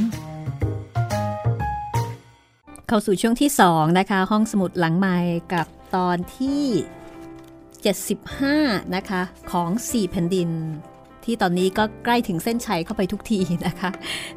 [2.88, 5.18] เข้าสู่ช่วงที่ 2 นะคะ ห้องสมุดหลังไม้
[5.54, 6.64] กับตอนที่
[7.98, 9.22] 75 นะคะ
[9.52, 10.50] ของ 4 แผ่นดิน
[11.28, 13.92] ที่ตอนนี้ก็ใกล้ถึงเส้นชัยเข้าไปทุกทีนะคะ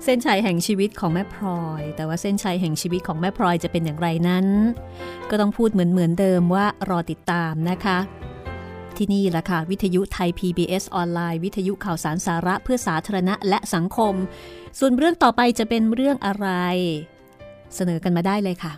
[0.05, 4.47] เส้นชัยแห่งชีวิตของแม่พลอย แต่ว่าเส้นชัยแห่งชีวิตของแม่พลอยจะเป็นอย่างไรนั้น
[5.31, 7.99] ก็ต้องพูดเหมือนเหมือนเดิมว่ารอติดตามนะคะ
[8.97, 14.15] ที่นี่แหละค่ะวิทยุไทย PBS ออนไลน์ วิทยุข่าวสารสาระเพื่อสาธารณะและสังคม
[14.79, 16.49] ส่วนเรื่องต่อไปจะเป็นเรื่องอะไร
[17.75, 18.73] เสนอกันมาได้เลยค่ะ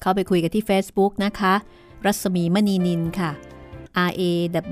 [0.00, 1.54] เข้าไปคุยกันที่ Facebook นะคะ
[2.06, 3.30] รัศมีมณีนินค่ะ
[4.08, 4.22] R A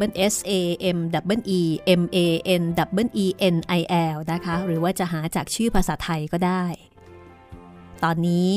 [0.07, 0.53] W S A
[0.97, 0.99] M
[1.37, 1.61] W E
[2.01, 2.19] M A
[2.61, 2.63] N
[3.05, 3.83] W E N I
[4.15, 6.65] L นะคะ หรือว่าจะหาจากชื่อภาษาไทยก็ได้
[8.05, 8.51] ตอนนี้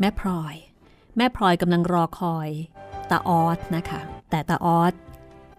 [0.00, 0.54] แม่พลอย
[1.16, 2.48] แม่พลอยกำลังรอคอย
[3.10, 4.94] ตาออสนะคะ แต่ตาออส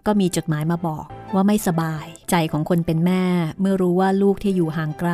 [0.06, 3.24] ก็มีจดหมายมาบอกว่าไม่สบาย ใจของคนเป็นแม่
[3.60, 5.12] เมื่อรู้ว่าลูกที่อยู่ห่างไกล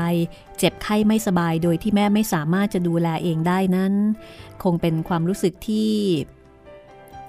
[0.59, 3.93] เจ็บไข้ไม่สบายโดยที่แม่ไม่สามารถจะดูแลเองได้นั้น
[4.63, 5.91] คงเป็นความรู้สึกที่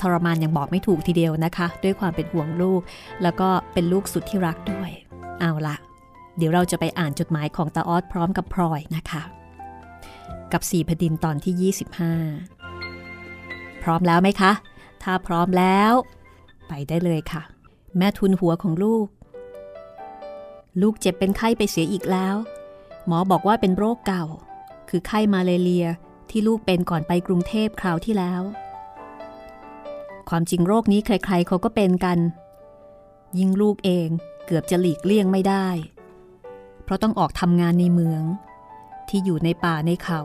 [0.01, 2.81] ทรมานอยังบอกไม่ถูกทีเดียวนะคะ ด้วยความเป็นห่วงลูก
[3.23, 4.89] แล้วก็เป็นลูกสุดที่รักด้วย
[5.39, 5.75] เอาละ
[6.37, 9.21] เดี๋ยวเราจะไปอ่านจดหมายของตาออสพร้อมกับพลอยนะคะ
[10.53, 11.73] กับสี่พดินตอนที่
[12.59, 14.51] 25 พร้อมแล้วไหมคะ
[15.03, 15.93] ถ้าพร้อมแล้ว
[16.67, 17.41] ไปได้เลยค่ะ
[17.97, 19.07] แม่ทุนหัวของลูก
[20.81, 22.35] ลูกเจ็บเป็นไข้ไปเสียอีกแล้ว
[23.07, 24.25] หมอบอกว่าเป็นโรคเก่า
[24.89, 25.87] คือไข้มาเลเรีย
[26.29, 28.41] ที่ลูกเป็นก่อนไปกรุงเทพคราวที่แล้ว
[30.29, 32.19] ความจริงโรคนี้ใครๆเขาก็เป็นกัน
[33.37, 34.07] ยิ่งลูกเอง
[34.45, 35.67] เกือบจะหลีกเลี่ยงไม่ได้
[36.83, 38.21] เพราะต้องออกทำงานในเมือง
[39.09, 40.21] ที่อยู่ในป่าในเขา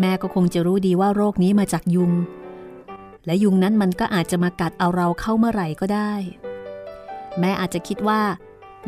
[0.00, 2.12] แม่ก็คงจะรู้ดีว่าโรคนี้มาจากยุง
[3.26, 6.12] และยุงนั้นมันก็อาจจะมากัดเอาเราเข้าเมื่อไหร่ก็ได้
[7.38, 8.22] แม่อาจจะคิดว่า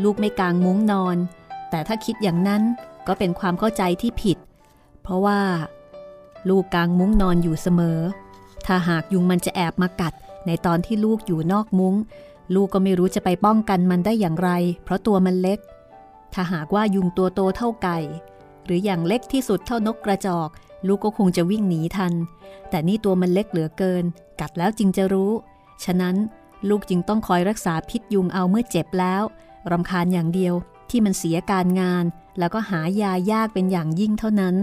[0.02, 1.16] ลูกไม่กางมุ้งนอน
[1.70, 2.62] แต่ถ้าคิดอย่างนั้น
[3.06, 4.38] ก็เป็นความเข้าใจที่ผิด
[5.02, 5.40] เพราะว่า
[6.48, 7.98] ลูกกางมุ้งนอนอยู่เสมอ
[8.72, 10.14] ถ้าหากยุงมันจะแอบมากัด
[10.46, 11.94] ในตอนที่ลูกอยู่นอกมุง้ง
[12.54, 14.50] ลูกก็ไม่รู้จะไปป้องกันมันได้อย่างไร
[14.84, 15.58] เพราะตัวมันเล็ก
[16.34, 17.98] ถ้าหากว่ายุงตัวโตเท่าไก่
[18.64, 20.48] หรืออย่างเล็กที่สุดเท่านกกระจอก
[20.86, 22.12] ลูกก็คงจะวิ่งหนีทัน
[22.70, 24.04] แต่นี่ตัวมันเล็กเหลือเกิน
[24.40, 25.32] กัดแล้วจึงจะรู้
[25.84, 26.16] ฉะนั้น
[26.68, 29.22] ลูกจึงต้องคอยรักษาพิษยุงเอาเมื่อเจ็บแล้ว
[29.70, 30.54] รำคาญอย่างเดียว
[30.90, 32.04] ที่มันเสียการงาน
[32.38, 34.56] แล้วก็หายายากเป็นอย่างยิ่งเท่านั้น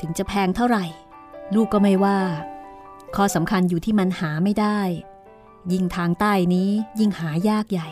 [0.00, 0.84] ถึงจะแพงเท่าไหร่
[1.54, 2.18] ลูกก็ไม่ว่า
[3.16, 4.80] ข้อสำคัญอยู่ที่มันหาไม่ได้
[5.72, 7.88] ยิ่งทางใต้นี้ยิ่งหายากใหญ่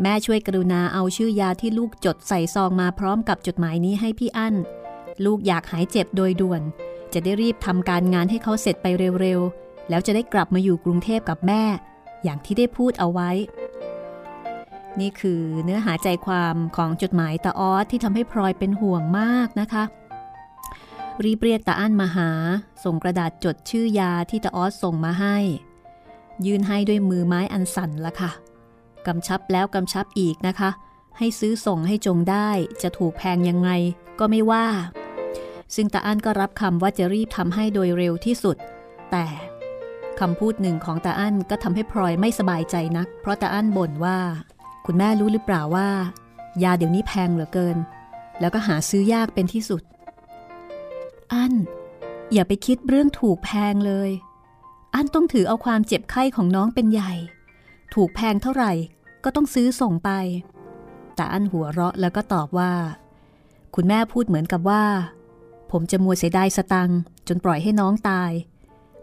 [0.00, 4.54] แม่ช่วยกรุณาเอาชื่อยาที่ลูกจดใส่ซองมาพร้อมกับจดหมายนี้ให้พี่อั้น
[5.24, 6.62] ลูกอยากหายเจ็บโดยด่วน
[7.12, 8.86] จะได้รีบทำการงานให้เขาเสร็จไป
[9.20, 11.62] เร็วๆ แล้วจะได้กลับมาอยู่กรุงเทพกับแม่
[12.24, 13.30] อย่างที่ได้พูดเอาไว้
[15.00, 19.84] นี่คือเนื้อหาใจความของจดหมายตาออสที่ทำให้พลอยเป็นห่วงมากนะคะ
[21.24, 22.30] รีบเรียกตาอั้นมาหา
[22.84, 25.36] ส่งกระดาษจดชื่อยาที่ตาออสส่งมาให้
[26.46, 28.30] ยื่นให้ด้วยมือไม้อันสั่นละค่ะ
[29.06, 30.70] กำชับแล้วกำชับอีกนะคะ
[31.18, 32.48] ให้ซื้อส่งให้จงได้
[32.82, 33.70] จะถูกแพงยังไง
[34.18, 34.66] ก็ไม่ว่า
[35.74, 38.56] ซึ่งตาอั้นก็รับคำว่าจะรีบทำให้โดยเร็วที่สุด
[39.10, 39.26] แต่
[40.20, 44.18] คำพูดหนึ่งของตาอั้นก็ทำให้พลอยไม่สบายใจนัก เพราะตาอั้นบ่นว่า
[44.86, 45.88] คุณแม่รู้หรือเปล่าว่า
[46.62, 47.76] ยาเดี๋ยวนี้แพงเหลือเกิน
[48.40, 49.82] แล้วก็หาซื้อยากเป็นที่สุด
[51.32, 51.52] อั้น
[52.32, 54.10] อย่าไปคิดเรื่องถูกแพงเลย
[54.94, 57.12] อั้นต้องถือเอาความเจ็บไข้ของน้องเป็นใหญ่
[57.94, 58.72] ถูกแพงเท่าไหร่
[59.24, 60.10] ก็ต้องซื้อส่งไป
[61.14, 62.72] แต่อั้นหัวเราะแล้วก็ตอบว่า
[63.74, 64.84] คุณแม่พูดเหมือนกับว่า
[65.70, 68.30] ผมจะมัวเสียดายสตังค์จนปล่อยให้น้องตาย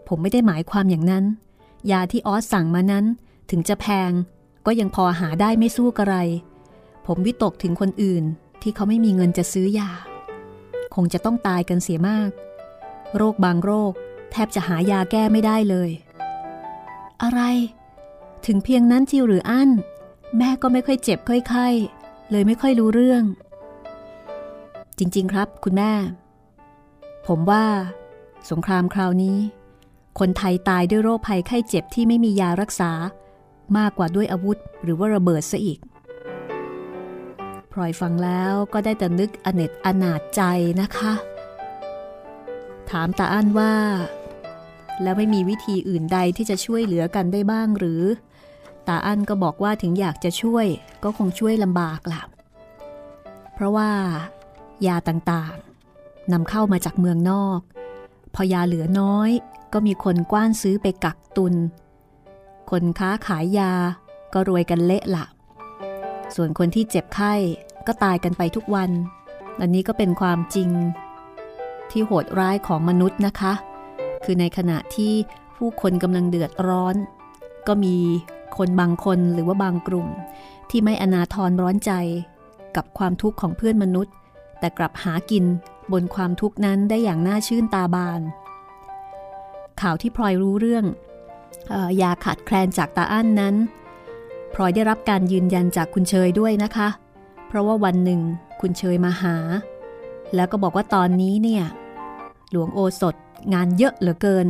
[0.08, 1.24] ผมไม่ได้หมายความอย่างนั้น
[1.90, 3.04] ยาที่ออสสั่งมานั้น
[3.50, 4.12] ถึงจะแพง
[4.66, 6.16] ก็ยังพอหาได้ไม่สู้กระไร
[7.06, 8.24] ผมวิตกถึงคนอื่น
[8.62, 9.90] ที่เขาไม่มีเงินจะซื้อยา
[10.94, 12.30] คงจะต้องตายกันเสียมาก
[13.16, 13.92] โรคบางโรค
[14.30, 15.90] แทบจะหายาแก้ไม่ได้เลย
[17.22, 17.40] อะไร
[18.46, 19.70] ถึงเพียงนั้นจิวหรืออั้น
[20.38, 21.68] แม่ก็ไม่ค่อยเจ็บค่อยไข้
[22.30, 23.22] เลยไม่ค่อยรู้เรื่อง
[24.98, 25.92] จริง ๆ ครับ คุณแม่
[27.26, 27.64] ผมว่า
[28.50, 29.38] สงครามคราวนี้
[30.18, 32.90] คนไทยตายด้วยโรคภัยไข้เจ็บที่ไม่มียารักษา
[33.76, 35.78] มากกว่าด้วยอาวุธหรือว่าระเบิดซะอีก
[37.72, 40.42] พลอยฟังแล้วก็ได้แต่นึกอเนจอนาจใจ
[40.80, 41.12] นะคะ
[42.90, 43.74] ถามตาอั้นว่า
[45.02, 48.02] แล้วไม่มีวิธีอื่นใดที่จะช่วยเหลือกันได้บ้างหรือ
[48.88, 50.66] ตาอั้นก็บอกว่าถึงอยากจะช่วย
[51.04, 52.22] ก็คงช่วยลำบากล่ะ
[53.54, 53.90] เพราะว่า
[54.86, 57.60] ยาต่างๆนำเข้ามาจากเมืองนอก
[58.34, 59.30] พอยาเหลือน้อย
[59.72, 61.54] ก็มีคนกว้านซื้อไปกักตุน
[62.70, 63.72] คนค้าขายยา
[64.32, 65.24] ก็รวยกันเละละ
[66.36, 67.34] ส่วนคนที่เจ็บไข้
[67.86, 68.90] ก็ตายกันไปทุกวัน
[69.60, 70.70] อันนี้ก็เป็นความจริง
[71.90, 73.52] ที่โหดร้ายของมนุษย์นะคะ
[74.24, 75.12] คือในขณะที่
[75.56, 76.96] ผู้คนกำลังเดือดร้อน
[77.66, 77.96] ก็มี
[78.56, 80.08] คนบางคนหรือว่าบางกลุ่ม
[80.70, 81.92] ที่ไม่อนาทรร้อนใจ
[82.76, 84.14] กับความทุกข์ของเพื่อนมนุษย์
[84.58, 85.44] แต่กลับหากิน
[85.92, 88.20] บนความทุกข์นั้นได้อย่างน่าชื่นตาบาน
[89.80, 90.84] ข่าวที่พลอยรู้เรื่อง
[91.70, 93.54] อยาขาดแคลนจากตาอั้นนั้น
[94.54, 96.88] พลอยได้รับการยืนยันจากคุณเชยด้วยนะคะ
[97.48, 98.20] เพราะว่าวันหนึ่ง
[98.60, 99.36] คุณเชยมาหา
[100.34, 101.64] แล้วก็บอกว่าตอนนี้เนี่ย
[102.50, 103.14] หลวงโอสถ
[103.54, 104.46] งานเยอะเหลือเกิน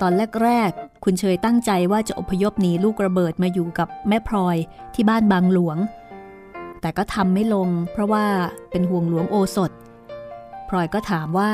[0.00, 4.56] ตอนแรกๆคุณเชยตั้งใจว่าจะอพยพหนีลูกระเบิดมาอยู่กับแม่พลอย
[4.94, 5.78] ที่บ้านบางหลวง
[6.80, 8.26] แต่ก็ทำไม่ลง เพราะว่า
[8.70, 9.70] เป็นห่วงหลวงโอสถ
[10.68, 11.52] พลอยก็ถามว่า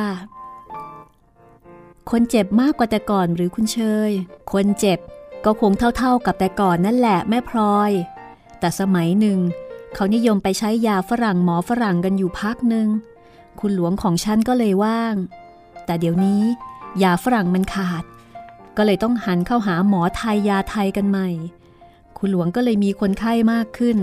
[2.11, 4.11] คนเจ็บมากกว่าแต่ก่อนหรือคุณเชย
[4.53, 4.98] คนเจ็บ
[5.44, 7.90] ก็คงเท่าๆกับแต่ก่อนนั่นแหละแม่พลอย
[8.61, 9.38] แต่สมัยหนึ่ง
[9.94, 12.88] เขานิยมไปใช้ยาฝรั่งหมอฝรั่งกันอยู่พักหนึ่ง
[13.61, 15.14] คุณหลวงของฉันก็เลยว่าง
[15.87, 16.42] แต่เดี๋ยวนี้
[17.02, 18.04] ยาฝรั่งมันขาด
[18.76, 21.28] ก็เลยต้องหันเข้าหาหมอไทยยาไทยกันใหม่
[22.18, 23.96] คุณหลวงก็เลยมีคนไข้มากขึ้น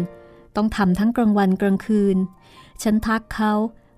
[0.56, 2.18] ต้องทำทั้งกลางวันกลางคืน
[2.84, 3.54] ฉันทักเขา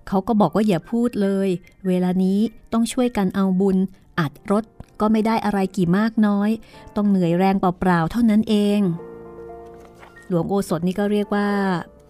[0.08, 1.48] เขาก็บอกว่าอย่าพูดเลย
[1.86, 2.38] เวลานี้
[2.72, 3.76] ต้องช่วยกันเอาบุญ
[4.18, 4.64] อัดรถ
[5.00, 6.50] ก็ไม่ได้อะไรกี่มากน้อย
[6.96, 8.80] ต้องเหนื่อยแรงเปล่าๆเท่านั้นเอง
[10.28, 11.48] หลวงโอสถนี่ก็เรียกว่า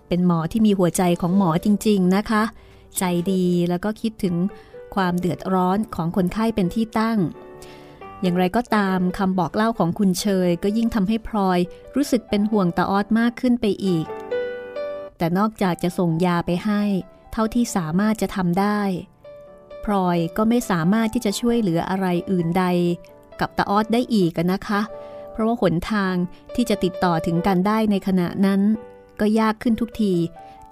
[0.09, 2.43] เป็นหมอที่มีหัวใจของหมอจริง ๆนะคะ
[2.99, 4.35] ใจดีแล้วก็คิดถึง
[4.95, 7.19] ความเดือดร้อนของคนไข้เป็นที่ตั้ง
[8.23, 11.59] อย่างไรก็ตามคำบอกเล่าของคุณเชย ก็ยิ่งทำให้พลอย
[11.97, 14.07] รู้สึกเป็นห่วงตาออดมากขึ้นไปอีก
[15.19, 16.83] แต่นอกจากจะส่งยาไปให้
[17.33, 18.81] เท่าที่สามารถจะทำได้
[19.85, 22.65] พลอยก็ไม่สามารถที่จะช่วยเหลืออะไรอื่นใด
[23.41, 24.81] กับตาออดได้อีกนะคะ
[25.33, 26.15] เพราะว่าหนทาง
[26.55, 28.61] ที่จะติดต่อถึงกันได้ในขณะนั้น
[29.21, 30.15] ก็ยากขึ้นทุกที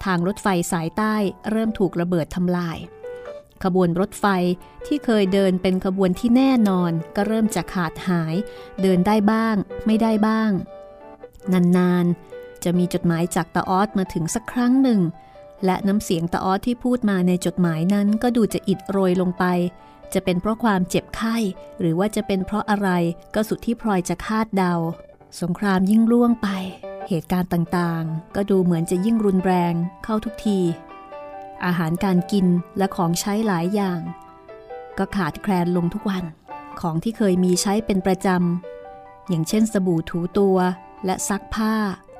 [0.05, 1.15] ทางรถไฟสายใต้
[1.51, 2.77] เริ่มถูกระเบิดทำลาย
[3.63, 4.25] ขบวนรถไฟ
[4.87, 8.35] ที่เคยเดินเป็นขบวนที่แน่นอนก็เริ่มจะขาดหาย
[8.81, 10.51] เดินได้บ้าง ไม่ได้บ้าง
[11.77, 14.99] นานๆจะมีจดหมายจากตาออดมาถึงสักครั้งหนึ่ง
[15.65, 19.43] และน้ำเสียงตาออที่พูดมาในจดหมายนั้นก็ดูจะอิดโรยลงไป
[20.13, 21.37] จะเป็นเพราะความเจ็บไข้
[21.79, 22.89] หรือว่าจะเป็นเพราะอะไร
[23.35, 24.73] ก็สุดที่พลอยจะคาดเดา
[25.41, 26.47] สงครามยิ่งล่วงไป
[27.07, 30.59] เหตุการณ์ต่างๆ ก็ดูเหมือนจะยิ่งรุนแรงเข้าทุกที
[31.65, 33.99] อาหารการกินและของใช้หลายอย่าง
[34.97, 36.23] ก็ขาดแคลนลงทุกวัน
[36.81, 40.57] ของที่เคยมีใช้เป็นประจำอย่างเช่นสบู่ถูตัว
[41.05, 41.75] และซักผ้า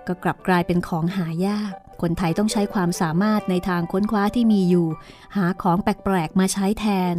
[0.08, 4.88] ก็กลับกลายเป็นของหายาก คนไทยต้องใช้ความสามารถในทางค้นคว้าที่มีอยู่
[5.36, 7.16] หาของแปลกๆมาใช้แทน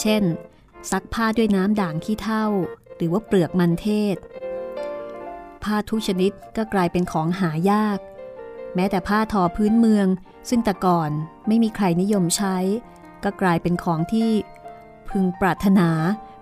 [0.00, 0.22] เช่น
[0.90, 2.44] ซักผ้าด้วยน้ำด่างขี้เถ้า
[2.96, 4.16] หรือว่าเปลือกมันเทศ
[5.62, 7.98] ผ้าทุกชนิดก็กลายเป็นของหายาก
[8.74, 10.06] แม้แต่ผ้าทอพื้นเมือง
[10.48, 11.10] ซึ่งแต่ก่อน
[11.48, 12.56] ไม่มีใครนิยมใช้
[13.24, 14.30] ก็กลายเป็นของที่
[15.08, 15.90] พึงปรารถนา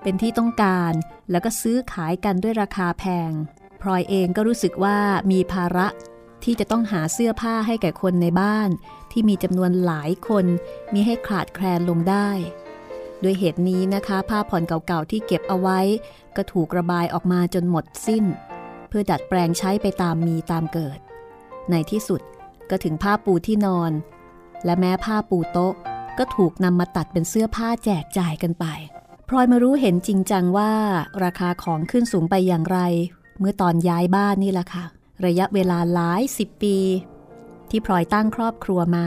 [0.02, 0.92] เป็นที่ต้องการ
[1.30, 3.30] แล้วก็ซื้อขายกันด้วยราคาแพง
[3.80, 4.98] พลอยเองก็รู้สึกว่า
[5.30, 5.86] มีภาระ
[6.44, 8.70] ที่จะต้องหาเสื้อผ้าให้แก่คนในบ้าน
[9.12, 10.46] ที่มีจำนวนหลายคน
[10.92, 12.28] มีให้ขาดแคลนลงได้
[13.22, 15.80] ด้วยเหตุนี้นะคะผ้าผ่อนเก่าๆที่เก็บเอาไว้
[16.36, 18.24] ก็ถูกระบายออกมาจนหมดสิ้น
[18.88, 20.98] เพื่อดัดแปลงใช้ไปตามมีตามเกิด
[21.70, 22.20] ในที่สุด
[22.70, 23.92] ก็ถึงผ้าปูที่นอน
[24.64, 25.74] และแม้ผ้าปูโต๊ะ
[26.18, 28.64] ก็ถูกนำมาตัดเป็นเสื้อผ้าแจกจ่ายกันไป
[29.28, 30.72] พลอยมารู้เห็นจริงจังว่า
[31.24, 32.78] ราคาของขึ้นสูงไปอย่างไร
[33.38, 34.84] เมื่อตอนย้ายบ้านนี่แหละค่ะ
[35.26, 36.76] ระยะเวลาหลายสิบปี
[37.70, 39.06] ที่พลอยตั้งครอบครัวมา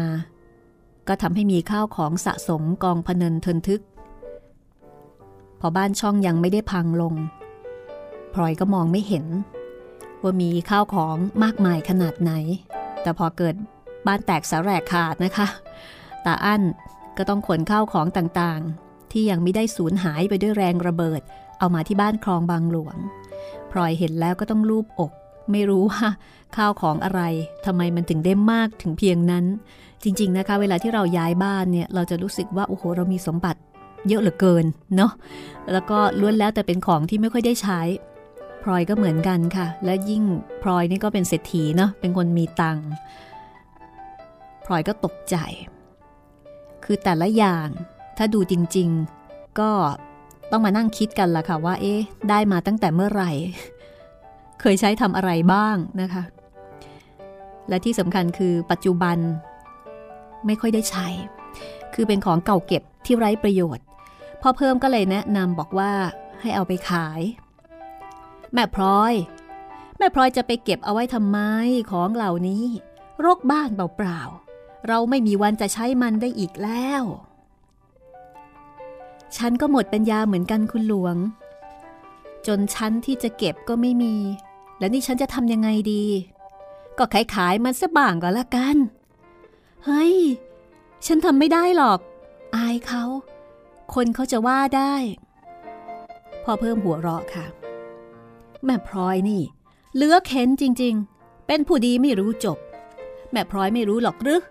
[1.07, 3.81] ก็ทำให้มีข้าวของสะสมกองพเนินทนทึก
[5.59, 7.13] พอบ้านช่องยังไม่ได้พังลง
[8.33, 9.25] พลอยก็มองไม่เห็น
[10.21, 12.31] ว่ามีข้าวของมากมายขนาดไหน
[13.01, 13.55] แต่พอเกิด
[14.07, 15.47] บ้านแตกสาแหรกขาดนะคะ
[16.25, 16.61] ตาอั้น
[17.17, 21.21] ก็ต้องขนข้าวของต่างๆ ที่ยังไม่ได้สูญหายไปด้วยแรงระเบิด
[21.59, 22.95] เอามาที่บ้านคลองบางหลวง
[23.71, 25.11] พลอยเห็นแล้วก็ต้องรูบอก
[25.51, 26.05] ไม่รู้ว่า
[26.55, 27.21] ข้าวของอะไร
[27.65, 29.45] ทำไมมันถึงได้มากถึงเพียงนั้น
[30.03, 33.59] จริง ๆ นะคะ เวลาที่เราย้ายบ้านเนี่ย เราจะรู้สึกว่า โอ้โห เรามีสมบัติ
[34.07, 35.11] เยอะเหลือเกินเนาะ
[35.71, 37.81] แล้วก็ล้วนแล้วแต่เป็นของที่ไม่ค่อยได้ใช้
[38.63, 40.23] พลอยก็เหมือนกันค่ะ และยิ่ง
[40.63, 42.87] พลอยนี่ก็เป็นเศรษฐีเนาะเป็นคนมีตังค์
[44.65, 45.35] พลอยก็ตกใจ
[46.83, 47.67] คือแต่ละอย่าง
[48.17, 48.89] ถ้าดูจริง
[49.25, 49.71] ๆ ก็
[50.51, 53.31] ต้องมานั่งคิดกันละค่ะว่า เอ๊ะ ได้มาตั้งแต่เมื่อไหร่
[54.61, 56.23] เคยใช้ทำอะไรบ้างนะคะ
[57.69, 59.17] และที่สำคัญคือปัจจุบัน
[60.45, 61.07] ไม่ค่อยได้ใช้
[61.93, 63.85] คือเป็นของเก่าเก็บที่ไร้ประโยชน์
[64.41, 65.91] พ่อเพิ่มก็เลยแนะนำบอกว่า
[66.41, 67.21] ให้เอาไปขาย
[68.53, 69.13] แม่พลอย
[69.97, 71.39] แม่พลอยจะไปเก็บเอาไว้ทำไม
[71.91, 72.65] ของเหล่านี้
[73.25, 77.03] รกบ้านเปล่าๆเราไม่มีวันจะใช้มันได้อีกแล้ว
[79.37, 81.15] ฉันก็หมดปัญญาเหมือนกันคุณหลวง
[82.47, 84.15] จนฉันที่จะเก็บก็ไม่มี
[84.79, 86.03] แล้วนี่ฉันจะทำยังไงดี
[86.97, 88.77] ก็ขายขายมันซะบ้างก็แล้วกัน
[89.85, 90.15] เฮ้ย
[91.05, 91.99] ฉันทำไม่ได้หรอก
[92.55, 93.03] อายเขา
[93.93, 94.93] คนเขาจะว่าได้
[96.43, 97.45] พอเพิ่มหัวเราะค่ะ
[98.65, 99.41] แม่พลอยนี่
[99.95, 102.57] เลือกเข็นจริง ๆ เป็นผู้ดีไม่รู้จบ
[103.31, 104.41] แม่พลอยไม่รู้หรอกหรือ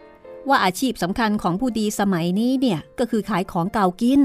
[0.49, 4.21] ว่าอาชีพสำคัญของผู้ดีสมัยนี้เนี่ยก็คือขายของเก่ากิน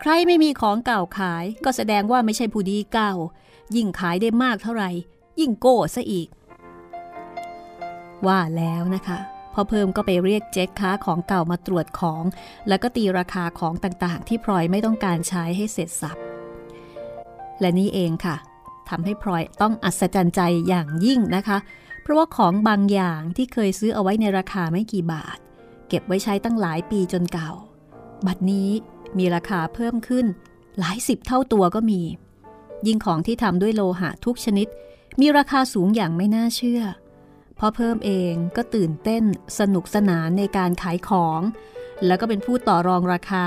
[0.00, 3.12] ใครไม่มีของเก่าขายก็แสดงว่าไม่ใช่ผู้ดีเก่า
[3.76, 4.90] ยิ่งขายได้มากเท่าไหร่
[5.40, 6.28] ยิ่งโก้ซะอีก
[8.26, 9.18] ว่าแล้วนะคะ
[9.54, 12.22] พอเพิ่มก็ไปเรียกเจ๊ค้าของเก่ามาตรวจของ
[12.68, 16.16] แล้วก็ตีราคาของต่างๆ ที่พลอยไม่ต้องการใช้ให้เสร็จสับ
[17.60, 18.36] และนี่เองค่ะ
[18.88, 21.58] ทำให้พลอยต้องอัศจรรย์ใจอย่างยิ่งนะคะ
[22.02, 25.38] เพราะว่าของบางอย่างที่เคยซื้อเอาไว้ในราคาไม่กี่บาท
[25.88, 27.50] เก็บไว้ใช้ตั้งหลายปีจนเก่า
[28.26, 28.70] บัดนี้
[29.18, 30.26] มีราคาเพิ่มขึ้น
[30.78, 32.00] หลายสิบเท่าตัวก็มี
[32.86, 34.68] ยิ่งของที่ทำด้วยโลหะทุกชนิด
[35.20, 36.82] มีราคาสูงอย่างไม่น่าเชื่อ
[37.58, 39.24] พอเพิ่มเองก็ตื่นเต้น
[39.58, 41.40] สนุกสนานในการขายของ
[42.06, 43.44] แล้วก็เป็นผู้ต่อรองราคา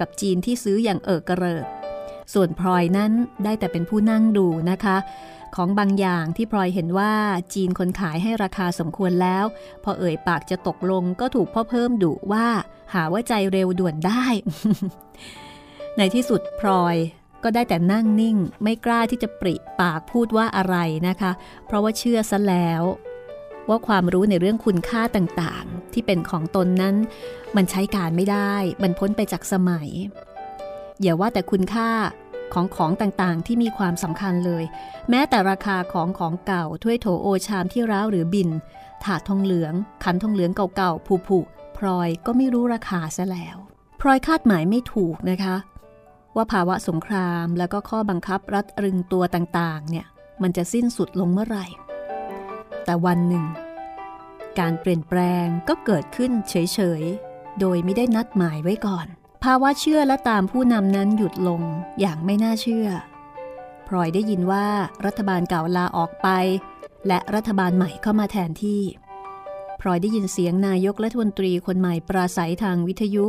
[0.00, 1.66] กับจีนที่ซื้ออย่างเอิกกระเริก
[2.34, 3.12] ส่วนพลอยนั้น
[3.44, 4.96] ได้แต่เป็นผู้นั่งดูนะคะ
[5.56, 7.12] ของบางอย่างที่พลอยเห็นว่า
[7.54, 9.44] จีนคนขายให้ราคาสมควรแล้ว
[9.84, 12.46] พอเอ่ยปากจะตกลงก็ถูกพ่อเพิ่มดุว่า
[12.94, 14.24] หาว่าใจเร็วด่วนได้
[15.96, 16.96] ในที่สุดพลอย
[17.42, 20.76] ก็ได้แต่นั่งนิ่งไม่กล้าที่จะปริปากพูดว่าอะไร
[21.08, 21.32] นะคะ
[21.66, 22.82] เพราะว่าเชื่อซะแล้ว
[23.68, 26.96] ว่าความรู้ในเรื่องคุณค่าต่างๆ ที่เป็นของตนนั้น
[27.56, 29.88] มันใช้การไม่ได้ มันพ้นไปจากสมัย
[31.02, 31.90] อย่าว่าแต่คุณค่า
[32.54, 34.64] ของของต่างๆ ที่มีความสำคัญเลย
[35.10, 38.48] แม้แต่ราคาของของเก่าถ้วยโถโอชามที่ร้าวหรือบิน
[39.04, 39.74] ถาดทองเหลือง
[40.04, 43.56] ขันทองเหลืองเก่าๆผุๆพลอยก็ไม่รู้ราคาซะแล้ว
[44.00, 45.56] พลอยคาดหมายไม่ถูกนะคะ
[46.38, 50.06] ว่าภาวะสงครามแล้วก็ข้อบังคับรัดรึงตัวต่างๆ เนี่ย
[50.42, 51.66] มันจะสิ้นสุดลงเมื่อไหร่
[52.84, 53.44] แต่วันหนึ่ง
[54.60, 59.06] การเปลี่ยนแปลงก็เกิดขึ้นเฉยๆ โดยไม่ได้นัดหมายไว้ก่อน
[59.44, 61.62] ภาวะเชื่อและตามผู้นำนั้นหยุดลง
[62.00, 62.88] อย่างไม่น่าเชื่อ
[63.88, 64.66] พลอยได้ยินว่า
[65.06, 66.28] รัฐบาลเก่าลาออกไป
[67.06, 68.82] และรัฐบาลใหม่เข้ามาแทนที่
[69.80, 73.26] พลอยได้ยินเสียงนายกและทนตรีคนใหม่ปราศัยทางวิทยุ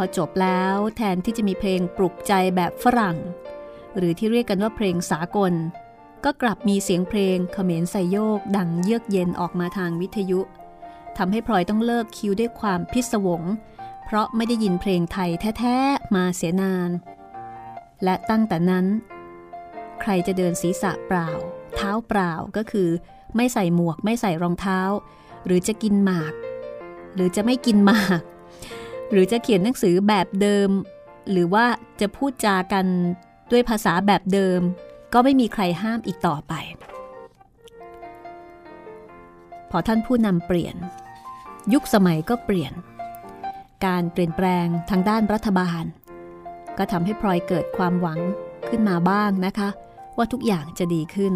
[0.00, 3.18] พอจบแล้วแทนที่จะมีเพลงปลุกใจแบบฝรั่ง
[3.96, 5.52] หรือที่เรียกกันว่าเพลงสากล
[6.24, 10.40] ก็กลับมีเสียงเพลงเขมรใส่โยกดังเยือกเย็นออกมาทางวิทยุ
[11.16, 13.42] ทำให้พลอยต้องเลิกคิวด้วยความพิศวง
[14.04, 16.90] เพราะไม่ได้ยินเพลงไทยแท้ๆมาเสียนาน
[18.04, 18.86] และตั้งแต่นั้น
[20.00, 21.28] ใครจะเดินศีรษะเปล่า
[21.74, 22.88] เท้าเปล่าก็คือ
[23.36, 24.80] ไม่ใส่หมวกไม่ใส่รองเท้า
[25.44, 26.32] หรือจะกินหมาก
[27.14, 28.22] หรือจะไม่กินหมาก
[29.10, 30.68] หรือจะเขียนหนังสือแบบเดิม
[31.30, 31.66] หรือว่า
[32.00, 32.86] จะพูดจากัน
[33.50, 34.60] ด้วยภาษาแบบเดิม
[35.12, 36.52] ก็ไม่มีใครห้ามอีกต่อไป
[39.70, 40.76] พอท่านผู้นำเปลี่ยน
[41.72, 42.72] ยุคสมัยก็เปลี่ยน
[43.86, 45.84] การเปลี่ยนแปลงทางด้านรัฐบาล
[46.78, 48.18] ก็ทำให้พลอยเกิดความหวัง
[48.68, 49.68] ขึ้นมาบ้างนะคะ
[50.16, 51.34] ว่าทุกอย่างจะดีขึ้น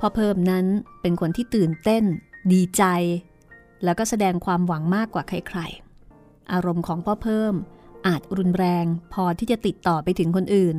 [0.00, 0.66] พอเพิ่มนั้น
[1.00, 2.04] เป็นคนที่ตื่นเต้น
[2.52, 2.84] ดีใจ
[3.84, 5.91] แล้วก็แสดงความหวังมากกว่าใครๆ
[6.52, 7.54] อารมณ์ของพ่อเพิ่ม
[8.06, 10.76] อาจรุนแรงพอที่จะติดต่อไปถึงคนอื่น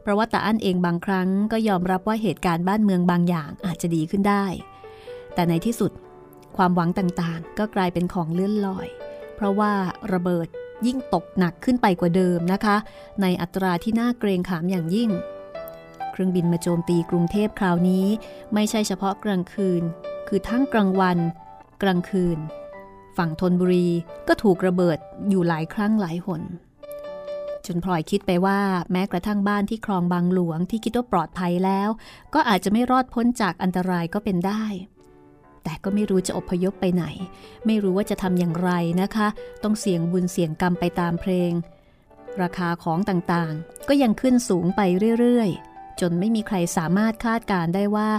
[0.00, 4.44] เพราะว่าตาอั้นเองบางครั้งก็ยอมรับว่าเหตุการณ์บ้านเมืองบางอย่างอาจจะดีขึ้นได้
[5.34, 5.92] แต่ในที่สุด
[6.56, 8.88] ความหวังต่างๆ ก็กลายเป็นของเลื่อนลอย
[9.34, 9.72] เพราะว่า
[10.12, 10.48] ระเบิด
[10.86, 12.76] ยิ่งตกหนักขึ้นไปกว่าเดิมนะคะ
[13.22, 15.10] ในอัตราที่น่าเกรงขามอย่างยิ่ง
[16.12, 18.06] เครื่องบินมาโจมตีกรุงเทพคราวนี้
[18.54, 19.82] ไม่ใช่เฉพาะกลางคืน
[20.28, 21.18] คือทั้งกลางวัน
[21.82, 22.38] กลางคืน
[23.16, 23.88] ฝั่งธนบุรี
[24.28, 24.98] ก็ถูกระเบิด
[25.28, 26.42] อยู่หลายครั้งหลายหน
[27.66, 28.60] จนพลอยคิดไปว่า
[28.92, 31.88] แม้กระทั่งบ้านที่คลองบางหลวงที่คิดว่าปลอดภัยแล้ว
[32.34, 34.64] ก็อาจจะไม่รอดพ้นจากอันตรายก็เป็นได้
[35.64, 37.04] แต่ก็ไม่รู้จะอพยพไปไหน
[37.66, 38.70] ไม่รู้ว่าจะทำอย่างไร
[39.02, 39.28] นะคะ
[39.62, 41.52] ต้องเสี่ยงบุญเสี่ยงกรรมไปตามเพลง
[42.42, 44.80] ราคาของต่างๆ ก็ยังขึ้นสูงไป
[45.20, 48.10] เรื่อยๆ จนไม่มีใครสามารถคาดการได้ว่า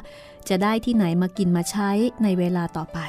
[0.50, 1.90] จะได้ที่ไหนมากินมาใช้
[2.24, 3.00] ในเวลาต่อไป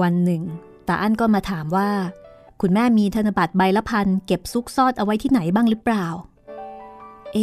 [0.00, 0.42] วันหนึ่ง
[0.88, 1.90] ตาอั้นก็มาถามว่า
[2.60, 6.06] คุณแม่มีธนบัตรใบละพันเก็บซุกซ่อนเอาไว้ที่ไหนบ้างหรือเปล่า
[7.32, 7.38] เอ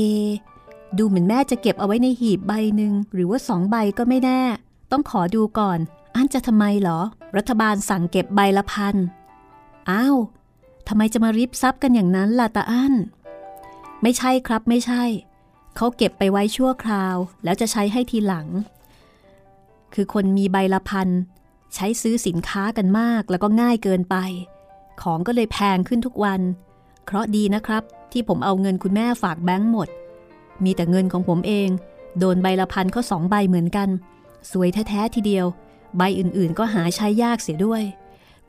[0.97, 4.41] ดูเหมือนแม่จะเก็บเอาไว้ในหีบใบหนึ่งหรือว่าสองใบก็ไม่แน่
[4.91, 5.79] ต้องขอดูก่อน
[6.15, 6.99] อันจะทำไมเหรอ
[7.37, 8.95] รัฐบาลสั่งเก็บใบละพัน
[9.89, 10.17] อ้าว
[10.87, 12.93] ทำไมจะมาริบทรัพย์กันอย่างนั้นล่ะตาอั้น
[14.01, 15.03] ไม่ใช่ครับไม่ใช่
[15.75, 18.47] เขาเก็บไปไว้ชั่วคราว แล้วจะใช้ให้ทีหลัง
[19.93, 21.09] คือคนมีใบละพัน
[21.73, 24.15] ใช้ซื้อสินค้ากันมากแล้วก็ง่ายเกินไป
[25.01, 26.41] ของก็เลยแพงขึ้นทุกวัน
[27.05, 29.87] เคราะดีนะครับ ที่ผมเอาเงินคุณแม่ฝากแบงค์หมด
[30.63, 31.69] มีแต่เงินของผมเอง
[32.19, 33.89] โดนใบละพันก็สองใบเหมือนกัน
[34.51, 35.45] สวยแท้ๆทีเดียว
[35.97, 37.83] ใบอื่นๆ ก็หาใช้ยากเสียด้วย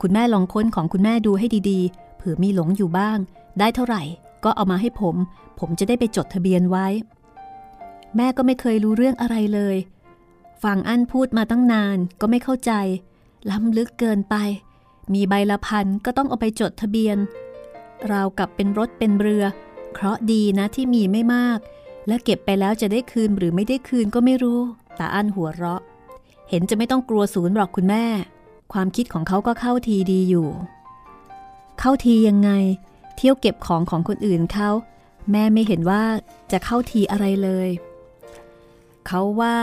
[0.00, 3.18] คุณแม่ลองค้นของคุณแม่ดูให้ดีๆเผื่อมีหลงอยู่บ้าง
[3.58, 4.02] ได้เท่าไหร่
[4.44, 5.14] ก็เอามาให้ผม
[5.58, 6.86] ผมจะได้ไปจดทะเบียนไว้
[8.16, 9.76] แม่ก็ไม่เคยรู้เรื่องอะไรเลย
[10.62, 12.72] ฟังอั้นพูดมาตั้งนานก็ไม่เข้าใจ
[13.50, 14.36] ล้ำลึกเกินไป
[15.14, 17.16] มีใบละพันก็ต้องเอาไปจดทะเบียน
[18.10, 19.44] ราวกับเป็นรถเป็นเรือ
[19.92, 21.58] เคราะดีนะที่มีไม่มาก
[22.06, 24.60] และเก็บไปแล้วจะได้คืนหรือไม่ได้คืนก็ไม่รู้
[24.98, 25.82] ตาอั้นหัวเราะ
[26.50, 28.04] เห็นจะไม่ต้องกลัวศูนย์หรอกคุณแม่
[28.72, 30.48] ความคิดของเขาก็เข้าทีดีอยู่
[31.80, 32.50] เข้าทียังไง
[33.16, 34.70] เที่ยวเก็บของของคนอื่นเขา
[35.32, 36.02] แม่ไม่เห็นว่า
[36.52, 37.68] จะเข้าทีอะไรเลย
[39.06, 39.58] เขาว่า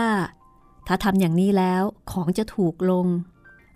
[0.86, 3.06] ถ้าทำอย่างนี้แล้วของจะถูกลง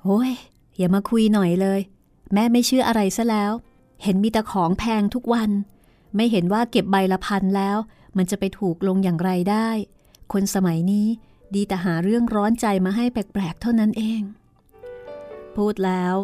[0.05, 0.33] โอ้ย
[0.77, 1.81] อย่ามาคุยหน่อยเลย
[2.35, 3.53] แม่ไม่เชื่ออะไรซะแล้ว
[4.03, 5.51] เห็นมีแต่ของแพงทุกวัน
[6.17, 7.77] ไม่เห็นว่าเก็บใบละพันแล้ว
[8.17, 9.69] มันจะไปถูกลงอย่างไรได้
[10.33, 11.07] คนสมัยนี้
[11.55, 14.21] ดีแต่หาเรื่องร้อนใจมาให้แปลกๆ เท่านั้นเอง
[15.57, 16.15] พูดแล้ว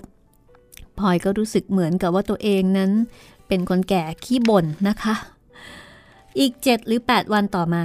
[0.99, 2.91] พลอยก็รู้สึกเหมือนกับว่าตัวเองนั้น
[3.49, 5.15] เป็นคนแก่ขี้บ่นนะคะ
[6.39, 7.85] อีกเจ็ดหรือ 8 วันต่อมา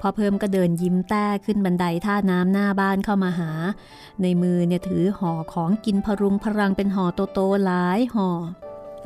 [0.00, 3.50] พอเพิ่มก็เดินยิ้มแต้ขึ้นบันไดท่าน้ำหน้าบ้านเข้ามาหา
[4.22, 8.28] ในมือเนี่ยถือห่อของกินพรุงพรังเป็นห่อโตๆหลายห่อ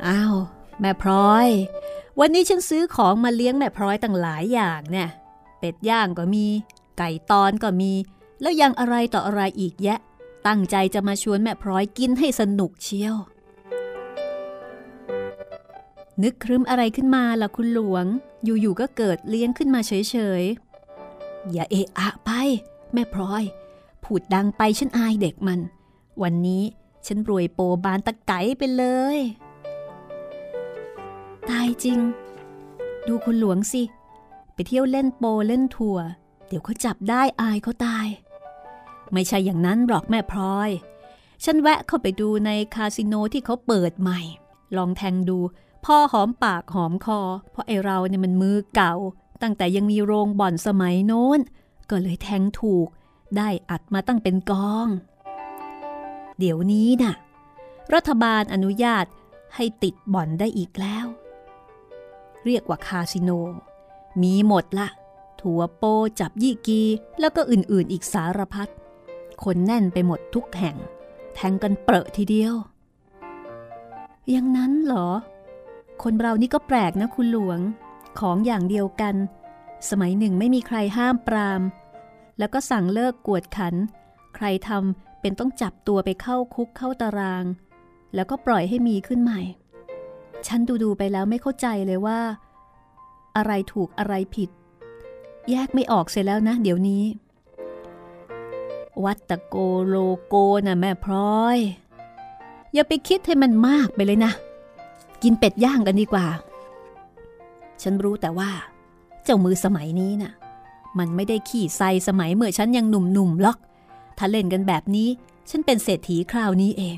[0.07, 0.35] อ้าว
[0.79, 1.47] แม่พลอย
[2.19, 5.09] วันนี้ฉันซื้อของมาเลี้ยงแม่พลอยตั้งหลายอย่างเนี่ย
[5.59, 6.45] เป็ดย่างก็มี
[6.97, 7.91] ไก่ตอนก็มี
[8.41, 9.99] แล้วยังอะไรต่ออะไรอีกแยะ
[10.47, 13.15] ตั้งใจจะมาชวนแม่พลอยกินให้สนุกเชียว
[16.23, 18.05] นึกครึ้มอะไรขึ้นมาล่ะคุณหลวง
[18.43, 20.74] อยู่ๆก็เกิดเลี้ยงขึ้นมาเฉยๆ
[21.51, 22.29] อย่าเอะอะไป
[22.93, 23.43] แม่พลอย
[24.03, 25.59] พูดดังไปฉันอายเด็กมัน
[26.21, 26.63] วันนี้
[27.05, 28.85] ฉันรวยโปบานตะไก่ไปเล
[29.17, 29.19] ย
[31.49, 31.99] ตายจริง
[33.07, 33.83] ดูคุณหลวงสิ
[34.53, 36.05] ไปเที่ยวเล่นโปเล่นทัวร์
[36.47, 38.07] เดี๋ยวเขาจับได้อายเขาตาย
[39.13, 40.69] ไม่ใช่อย่างนั้นหรอกแม่พลอย
[41.43, 44.19] ฉันแวะเข้าไปดูในคาสิโนที่เขาเปิดใหม่
[44.75, 45.37] ลองแทงดู
[45.85, 47.19] พ่อหอมปากหอมคอ
[47.51, 48.93] เพราะไอเราเนี่ยมันมือเก่า
[49.41, 51.39] ตั้งแต่ยังมีโรงบ่อนสมัยโน้น
[51.89, 52.87] ก็เลยแทงถูก
[53.37, 54.87] ได้อัดมาตั้งเป็นกอง
[56.39, 57.13] เดี๋ยวนี้นะ่ะ
[57.93, 59.05] รัฐบาลอนุญาต
[59.55, 61.05] ให้ติดบ่อนได้อีกแล้ว
[62.45, 63.29] เรียกว่าคาสิโน
[64.21, 64.87] มีหมดละ
[65.41, 65.83] ถั่วโป
[66.19, 66.81] จับยี่กี
[67.19, 68.69] แล้วก็อื่นๆอีกสารพัด
[69.43, 70.75] คนแน่นไปหมดทุกแห่ง
[71.35, 72.53] แทงกันเปรอะทีเดียว
[74.29, 75.09] อย่างนั้นเหรอ
[76.03, 77.59] คนเรานี่ก็แปลกนะคุณหลวง
[78.19, 79.15] ของอย่างเดียวกัน
[79.89, 81.61] สมัยหนึ่งไม่มีใครห้ามปราม
[82.39, 83.75] แล้วก็สั่งเลิกกวดขัน
[84.35, 87.45] ใครทำเป็นต้องจับตัวไปเข้าคุกเข้าตาราง
[88.15, 89.41] แล้วก็ปล่อยให้มีขึ้นใหม่
[90.47, 92.19] ฉันดูดูไปแล้วไม่เข้าใจเลยว่า
[93.37, 94.49] อะไรถูกอะไรผิด
[95.51, 97.03] แยกไม่ออกเสร็จแล้วนะ เดี๋ยวนี้
[99.03, 99.55] วัตโก
[99.87, 99.95] โล
[100.25, 100.35] โก
[100.65, 101.57] นะแม่พลอย
[102.73, 104.31] อย่าไปคิดให้มันมากไปเลยนะ
[105.23, 106.25] กินเป็ดย่างกันดีกว่า
[107.81, 108.51] ฉันรู้แต่ว่า
[109.23, 110.33] เจ้ามือสมัยนี้นะ่ะ
[110.99, 113.57] มันไม่ได้ขี่ไซสมัยเมื่อฉันยังหนุ่มๆหรอก
[114.17, 115.09] ถ้าเล่นกันแบบนี้
[115.49, 116.97] ฉันเป็นเศรษฐีคราวนี้เอง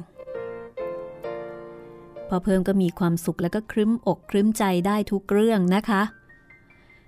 [2.30, 6.02] พอเพิ่มก็มีความสุขแล้วก็ครึ้มอกครึ้มใจได้ทุกเรื่องนะคะ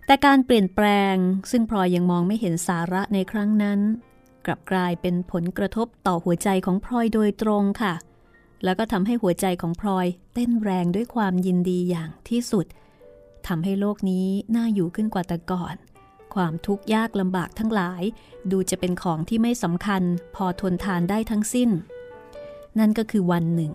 [0.06, 1.16] แต่การเปลี่ยนแปลง
[1.52, 3.80] ซึ่งพลอยยังมองไม่เห็นสาระในครั้งนั้น
[4.46, 7.94] กลับกลายเป็นผลกระทบต่อหัวใจของพลอยโดยตรงค่ะ
[8.64, 12.66] แล้วก็ทำให้หัวใจของพลอยเต้นแรงด้วยความยินดีอย่างที่สุด
[13.50, 15.76] ทำให้โลกนี้น่าอยู่ขึ้นกว่าแต่ก่อน
[16.34, 18.04] ความทุกข์ยากลำบากทั้งหลาย
[18.52, 20.02] ดูจะเป็นของที่ไม่สำคัญ
[20.36, 21.70] พอทนทานได้ทั้งสิ้น
[22.80, 23.74] นั่นก็คือวันหนึ่ง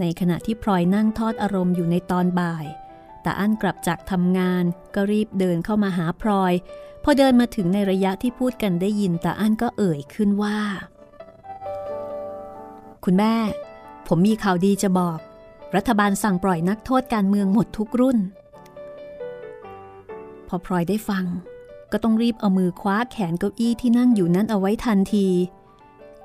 [0.00, 2.66] ในขณะที่พลอยนั่งทอดอารมณ์อยู่ในตอนบ่าย
[3.24, 4.64] ตาอั้นกลับจากทำงาน
[4.94, 6.52] ก็รีบเดินเข้ามาหาพลอย
[7.04, 10.58] พอเดินมาถึงในระยะที่พูดกันได้ยินตาอั้นก็เอ่ยขึ้นว่า
[13.04, 13.34] คุณแม่
[14.06, 15.18] ผมมีข่าวดีจะบอก
[15.76, 18.18] รัฐบาลสั่งปล่อยนักโทษการเมืองหมดทุกรุ่น
[20.48, 21.24] พอพลอยได้ฟัง
[21.92, 25.28] ก็ต้องรีบเอามือคว้าแขนเก้าอี้ที่นั่งอยู่นั้นเอาไว้ทันที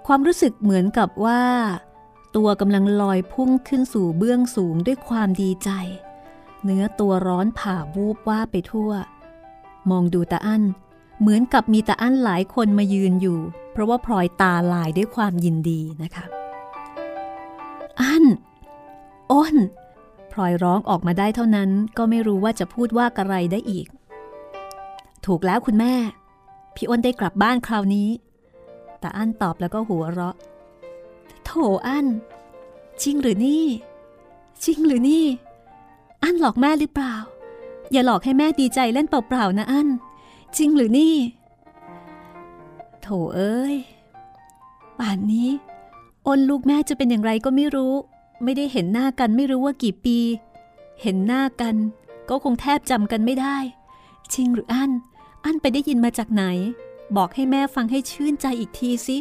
[0.08, 1.42] ความรู้สึกเหมือนกับว่า
[2.36, 5.70] ตัวกำลังลอยพุ่งขึ้นสู่เบื้องสูงด้วยความดีใจ
[6.64, 8.92] เนื้อตัวร้อนผ่าวูบว่าไปทั่ว
[9.90, 10.64] มองดูตาอั้น
[11.20, 13.40] เหมือนกับมีตาอั้นหลายคนมายืนอยู่
[13.72, 16.26] เพราะว่าพลอยตาลายด้วยความยินดีนะคะ
[18.02, 18.24] อั้น
[19.32, 19.56] อ้น
[20.32, 23.88] พลอยร้องออกมาได้เท่านั้นก็ไม่รู้ว่าจะพูดว่าอะไรได้อีก
[25.26, 25.94] ถูกแล้วคุณแม่
[26.76, 28.10] พี่อ้นได้กลับบ้านคราวนี้
[29.02, 30.36] ตาอั้นตอบแล้วก็หัวเราะ
[31.46, 31.52] โถ
[31.88, 32.06] อัน
[33.02, 33.66] จริงหรือนี่
[34.64, 35.26] จริงหรือนี่
[36.24, 37.16] อั้นหลอกแม่หรือเปล่า
[37.92, 39.88] อย่าหลอกให้แม่ดีใจเล่นเปล่าๆนะอัน
[40.58, 41.16] จริงหรือนี่
[43.02, 43.76] โถเอ้ย
[45.00, 45.50] ป่านนี้
[46.28, 47.94] อนลูกแม่จะเป็นอย่างไรก็ไม่รู้
[48.44, 50.18] ไม่ได้เห็นหน้ากันไม่รู้ว่ากี่ปี
[51.02, 51.76] เห็นหน้ากัน
[52.30, 53.58] ก็คงแทบจำกันไม่ได้
[54.34, 54.92] จริงหรืออั้น
[55.46, 56.44] อันไปได้ยินมาจากไหน
[57.18, 59.18] บอกให้แม่ฟังให้ชื่นใจอีกทีสิ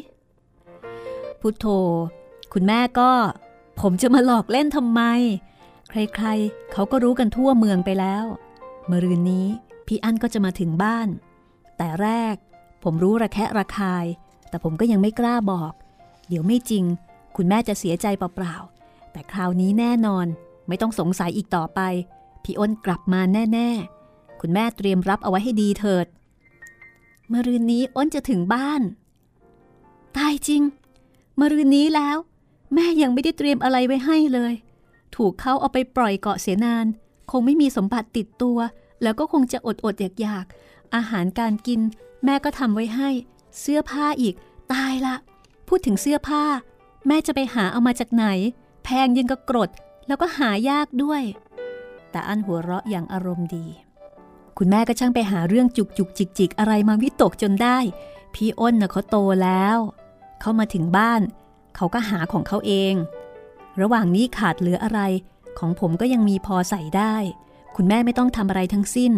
[1.40, 1.66] พุทโธ
[2.52, 3.10] คุณแม่ก็
[3.80, 5.00] ผมจะมาหลอกเล่นทำไม
[5.90, 8.24] ใครๆ เขาก็รู้กันทั่วเมืองไปแล้ว
[8.86, 9.46] เมื่อรืนนี้
[9.86, 11.08] พี่อั้นก็จะมาถึงบ้าน
[11.76, 12.34] แต่แรก
[12.82, 14.06] ผมรู้ระแคะระคาย
[14.48, 15.72] แต่ผมก็ยังไม่กล้าบอก
[16.28, 16.84] เดี๋ยวไม่จริง
[17.36, 20.26] คุณแม่จะเสียใจเปล่าๆแต่คราวนี้แน่นอน
[20.68, 21.80] ไม่ต้องสงสัยอีกต่อไป
[22.42, 24.01] พี่อ้นกลับมาแน่ ๆ
[24.45, 26.07] คุณแม่เตรียมรับเอาไว้ให้ดีเถิด
[27.28, 28.82] เมื่อรืนนี้อ้นจะถึงบ้าน
[30.16, 30.62] ตายจริง
[31.36, 32.16] เมื่อรืนนี้แล้ว
[32.74, 34.53] แม่ยังไม่ได้เตรียมอะไรไว้ให้เลย
[35.16, 36.86] ถูกเขาเอาไปปล่อยเกาะเสียนาน
[37.30, 38.59] คงไม่มีสมบัติติดตัว
[39.03, 40.45] แล้วก็คงจะอดอดอยากอยาก
[40.95, 41.80] อาหารการกิน
[42.24, 43.11] แม่ก็ทำไว้ให้
[43.61, 44.34] เสื้อผ้าอีก
[44.72, 45.16] ตายละ
[45.68, 46.45] พูดถึงเสื้อผ้า
[47.07, 48.26] แม่จะไปหาเอามาจากไหน
[48.84, 49.70] แพงยังกระกรด
[50.07, 51.22] แล้วก็หายากด้วย
[52.11, 53.66] แต่อันหัวเราะอย่างอารมณ์ดี
[54.59, 57.78] คุณแม่ก็ช่างไปหาเรื่องจุกจุกจิกจิกอะไรมาวิตกจนได้
[58.34, 59.76] พี่อ้นน่ะเขาโตแล้ว
[60.40, 61.22] เขามาถึงบ้าน
[61.76, 62.94] เขาก็หาของเขาเอง
[63.80, 65.00] ระหว่างนี้ขาดเหลืออะไร
[65.59, 67.14] ของผมก็ยังมีพอใส่ได้
[67.76, 69.12] คุณแม่ไม่ต้องทำอะไรทั้งสิ้น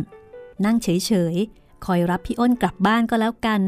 [0.65, 3.61] นั่งเฉยๆ คอยรับพี่อ้นกลับบ้านก็แล้วกัน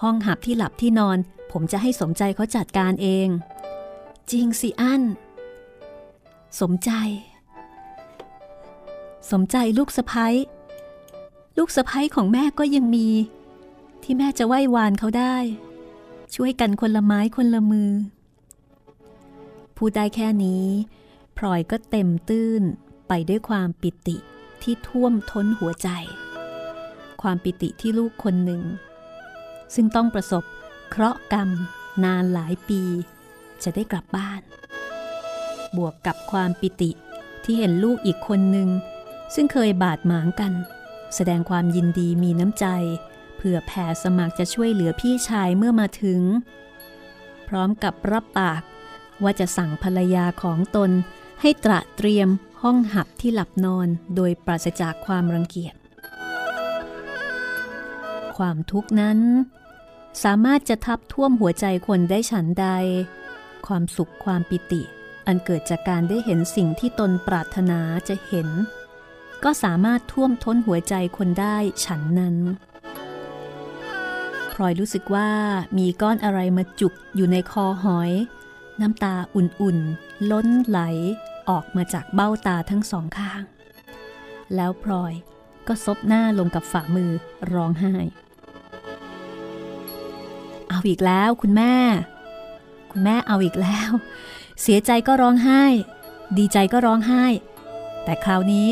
[0.00, 1.18] ห้องหับที่หลับที่นอน
[1.52, 3.28] ผมจะให้สมใจเขาจัดการเอง
[4.30, 5.02] จริงสิอัน
[6.60, 6.90] สมใจ
[9.30, 10.34] สมใจลูกสะพ้ย
[11.62, 13.08] ลูกสะพ้ยของแม่ก็ยังมี
[14.02, 15.36] ที่แม่จะไหว้วานเขาได้
[16.34, 17.90] ช่วยกันคนละไม้คนละมือ
[19.76, 20.66] พูดได้แค่นี้
[21.36, 22.62] พลอยก็เต็มตื้น
[23.08, 24.16] ไปด้วยความปิติ
[24.62, 25.88] ที่ท่วมท้นหัวใจ
[27.22, 28.62] ความปิติที่ลูกคนหนึ่ง
[29.74, 30.44] ซึ่งต้องประสบ
[30.88, 31.48] เคราะห์กรรม
[32.04, 32.82] นานหลายปี
[33.62, 34.40] จะได้กลับบ้าน
[35.76, 36.90] บวกกับความปิติ
[37.44, 38.68] ที่เห็นลูกอีกคนหนึ่ง
[39.34, 40.54] ซึ่งเคยบาดหมางกัน
[41.14, 42.66] แสดงความยินดีมีน้ำใจ
[43.36, 46.20] เพื่อแผ่สมัครจะช่วยเหลือพี่ชายเมื่อมาถึง
[47.48, 48.62] พร้อมกับรับปาก
[49.22, 50.90] ว่าจะสั่งภรรยาของตน
[51.40, 52.28] ให้ตระเตรียม
[52.62, 55.74] ห้องหับที่หลับนอนโดยปราศจากความรังเกียจ
[58.36, 59.18] ความทุกข์นั้น
[60.24, 62.66] สามารถจะทับท่วมหัวใจคนได้ฉันใด
[63.66, 64.82] ความสุขความปิติ
[65.26, 68.48] อันเกิดจากการได้เห็นสิ่งที่ตนปรารถนาจะเห็น
[69.44, 72.36] ก็สามารถท่วมท้นหัวใจคนได้ฉันนั้น
[74.52, 75.30] พลอยรู้สึกว่า
[75.78, 78.10] มีก้อนอะไรมาจุกอยู่ในคอหอย
[78.80, 80.80] น้ำตาอุ่นๆ ล้นไหล
[81.48, 83.42] ออกมาจากเบ้าตาทั้งสองข้าง
[84.54, 85.12] แล้วพลอย
[85.68, 87.10] ก็ซบหน้าลงกับฝ่ามือ
[87.52, 87.94] ร้องไห้
[90.68, 91.74] เอาอีกแล้วคุณแม่
[92.92, 93.90] คุณแม่เอาอีกแล้ว
[94.62, 95.62] เสียใจก็ร้องไห้
[96.38, 97.24] ดีใจก็ร้องไห้
[98.04, 98.68] แต่คราวนี้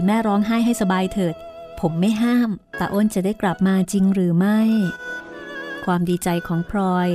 [0.00, 1.34] คุณแม่ร้องไห้ให้สบายเถิด
[1.80, 4.58] ผมไม่ห้ามตาอ้นจะได้กลับมาจริงหรือไม่
[5.84, 7.08] ความดีใจของพลอย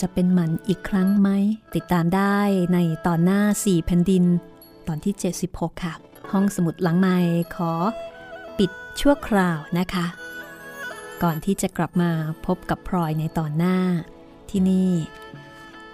[0.00, 1.28] จะเป็นหมันอีกครั้งไหม
[1.74, 2.38] ติดตามได้
[2.72, 4.24] ในตอนหน้า4แผ่นดิน
[4.86, 5.14] ตอนที่
[5.48, 5.94] 76 ค่ะ
[6.32, 7.16] ห้องสมุดหลังไม้
[7.54, 7.72] ขอ
[8.58, 8.70] ปิด
[9.00, 10.06] ชั่วคราวนะคะ
[11.22, 12.10] ก่อนที่จะกลับมา
[12.46, 13.78] พบกับพลอยในตอนหน้า
[14.50, 14.90] ที่นี่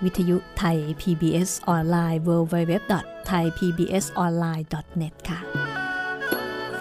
[0.04, 5.40] วิทยุไทย PBS ออนไลน์ www.thaipbsonline.net ค่ะ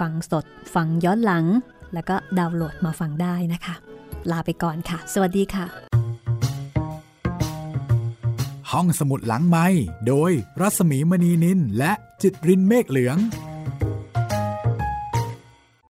[0.01, 0.45] ฟังสด
[0.75, 1.45] ฟังย้อนหลัง
[1.93, 3.75] แล้วก็ดาวน์โหลดมาฟังได้นะคะ
[4.31, 5.65] ลาไปก่อนค่ะ สวัสดีค่ะ
[8.71, 9.65] ห้องสมุดหลังไม้
[10.07, 10.31] โดย
[10.61, 11.91] รัศมีมณีนินและ
[12.21, 13.17] จิตรินเมฆเหลือง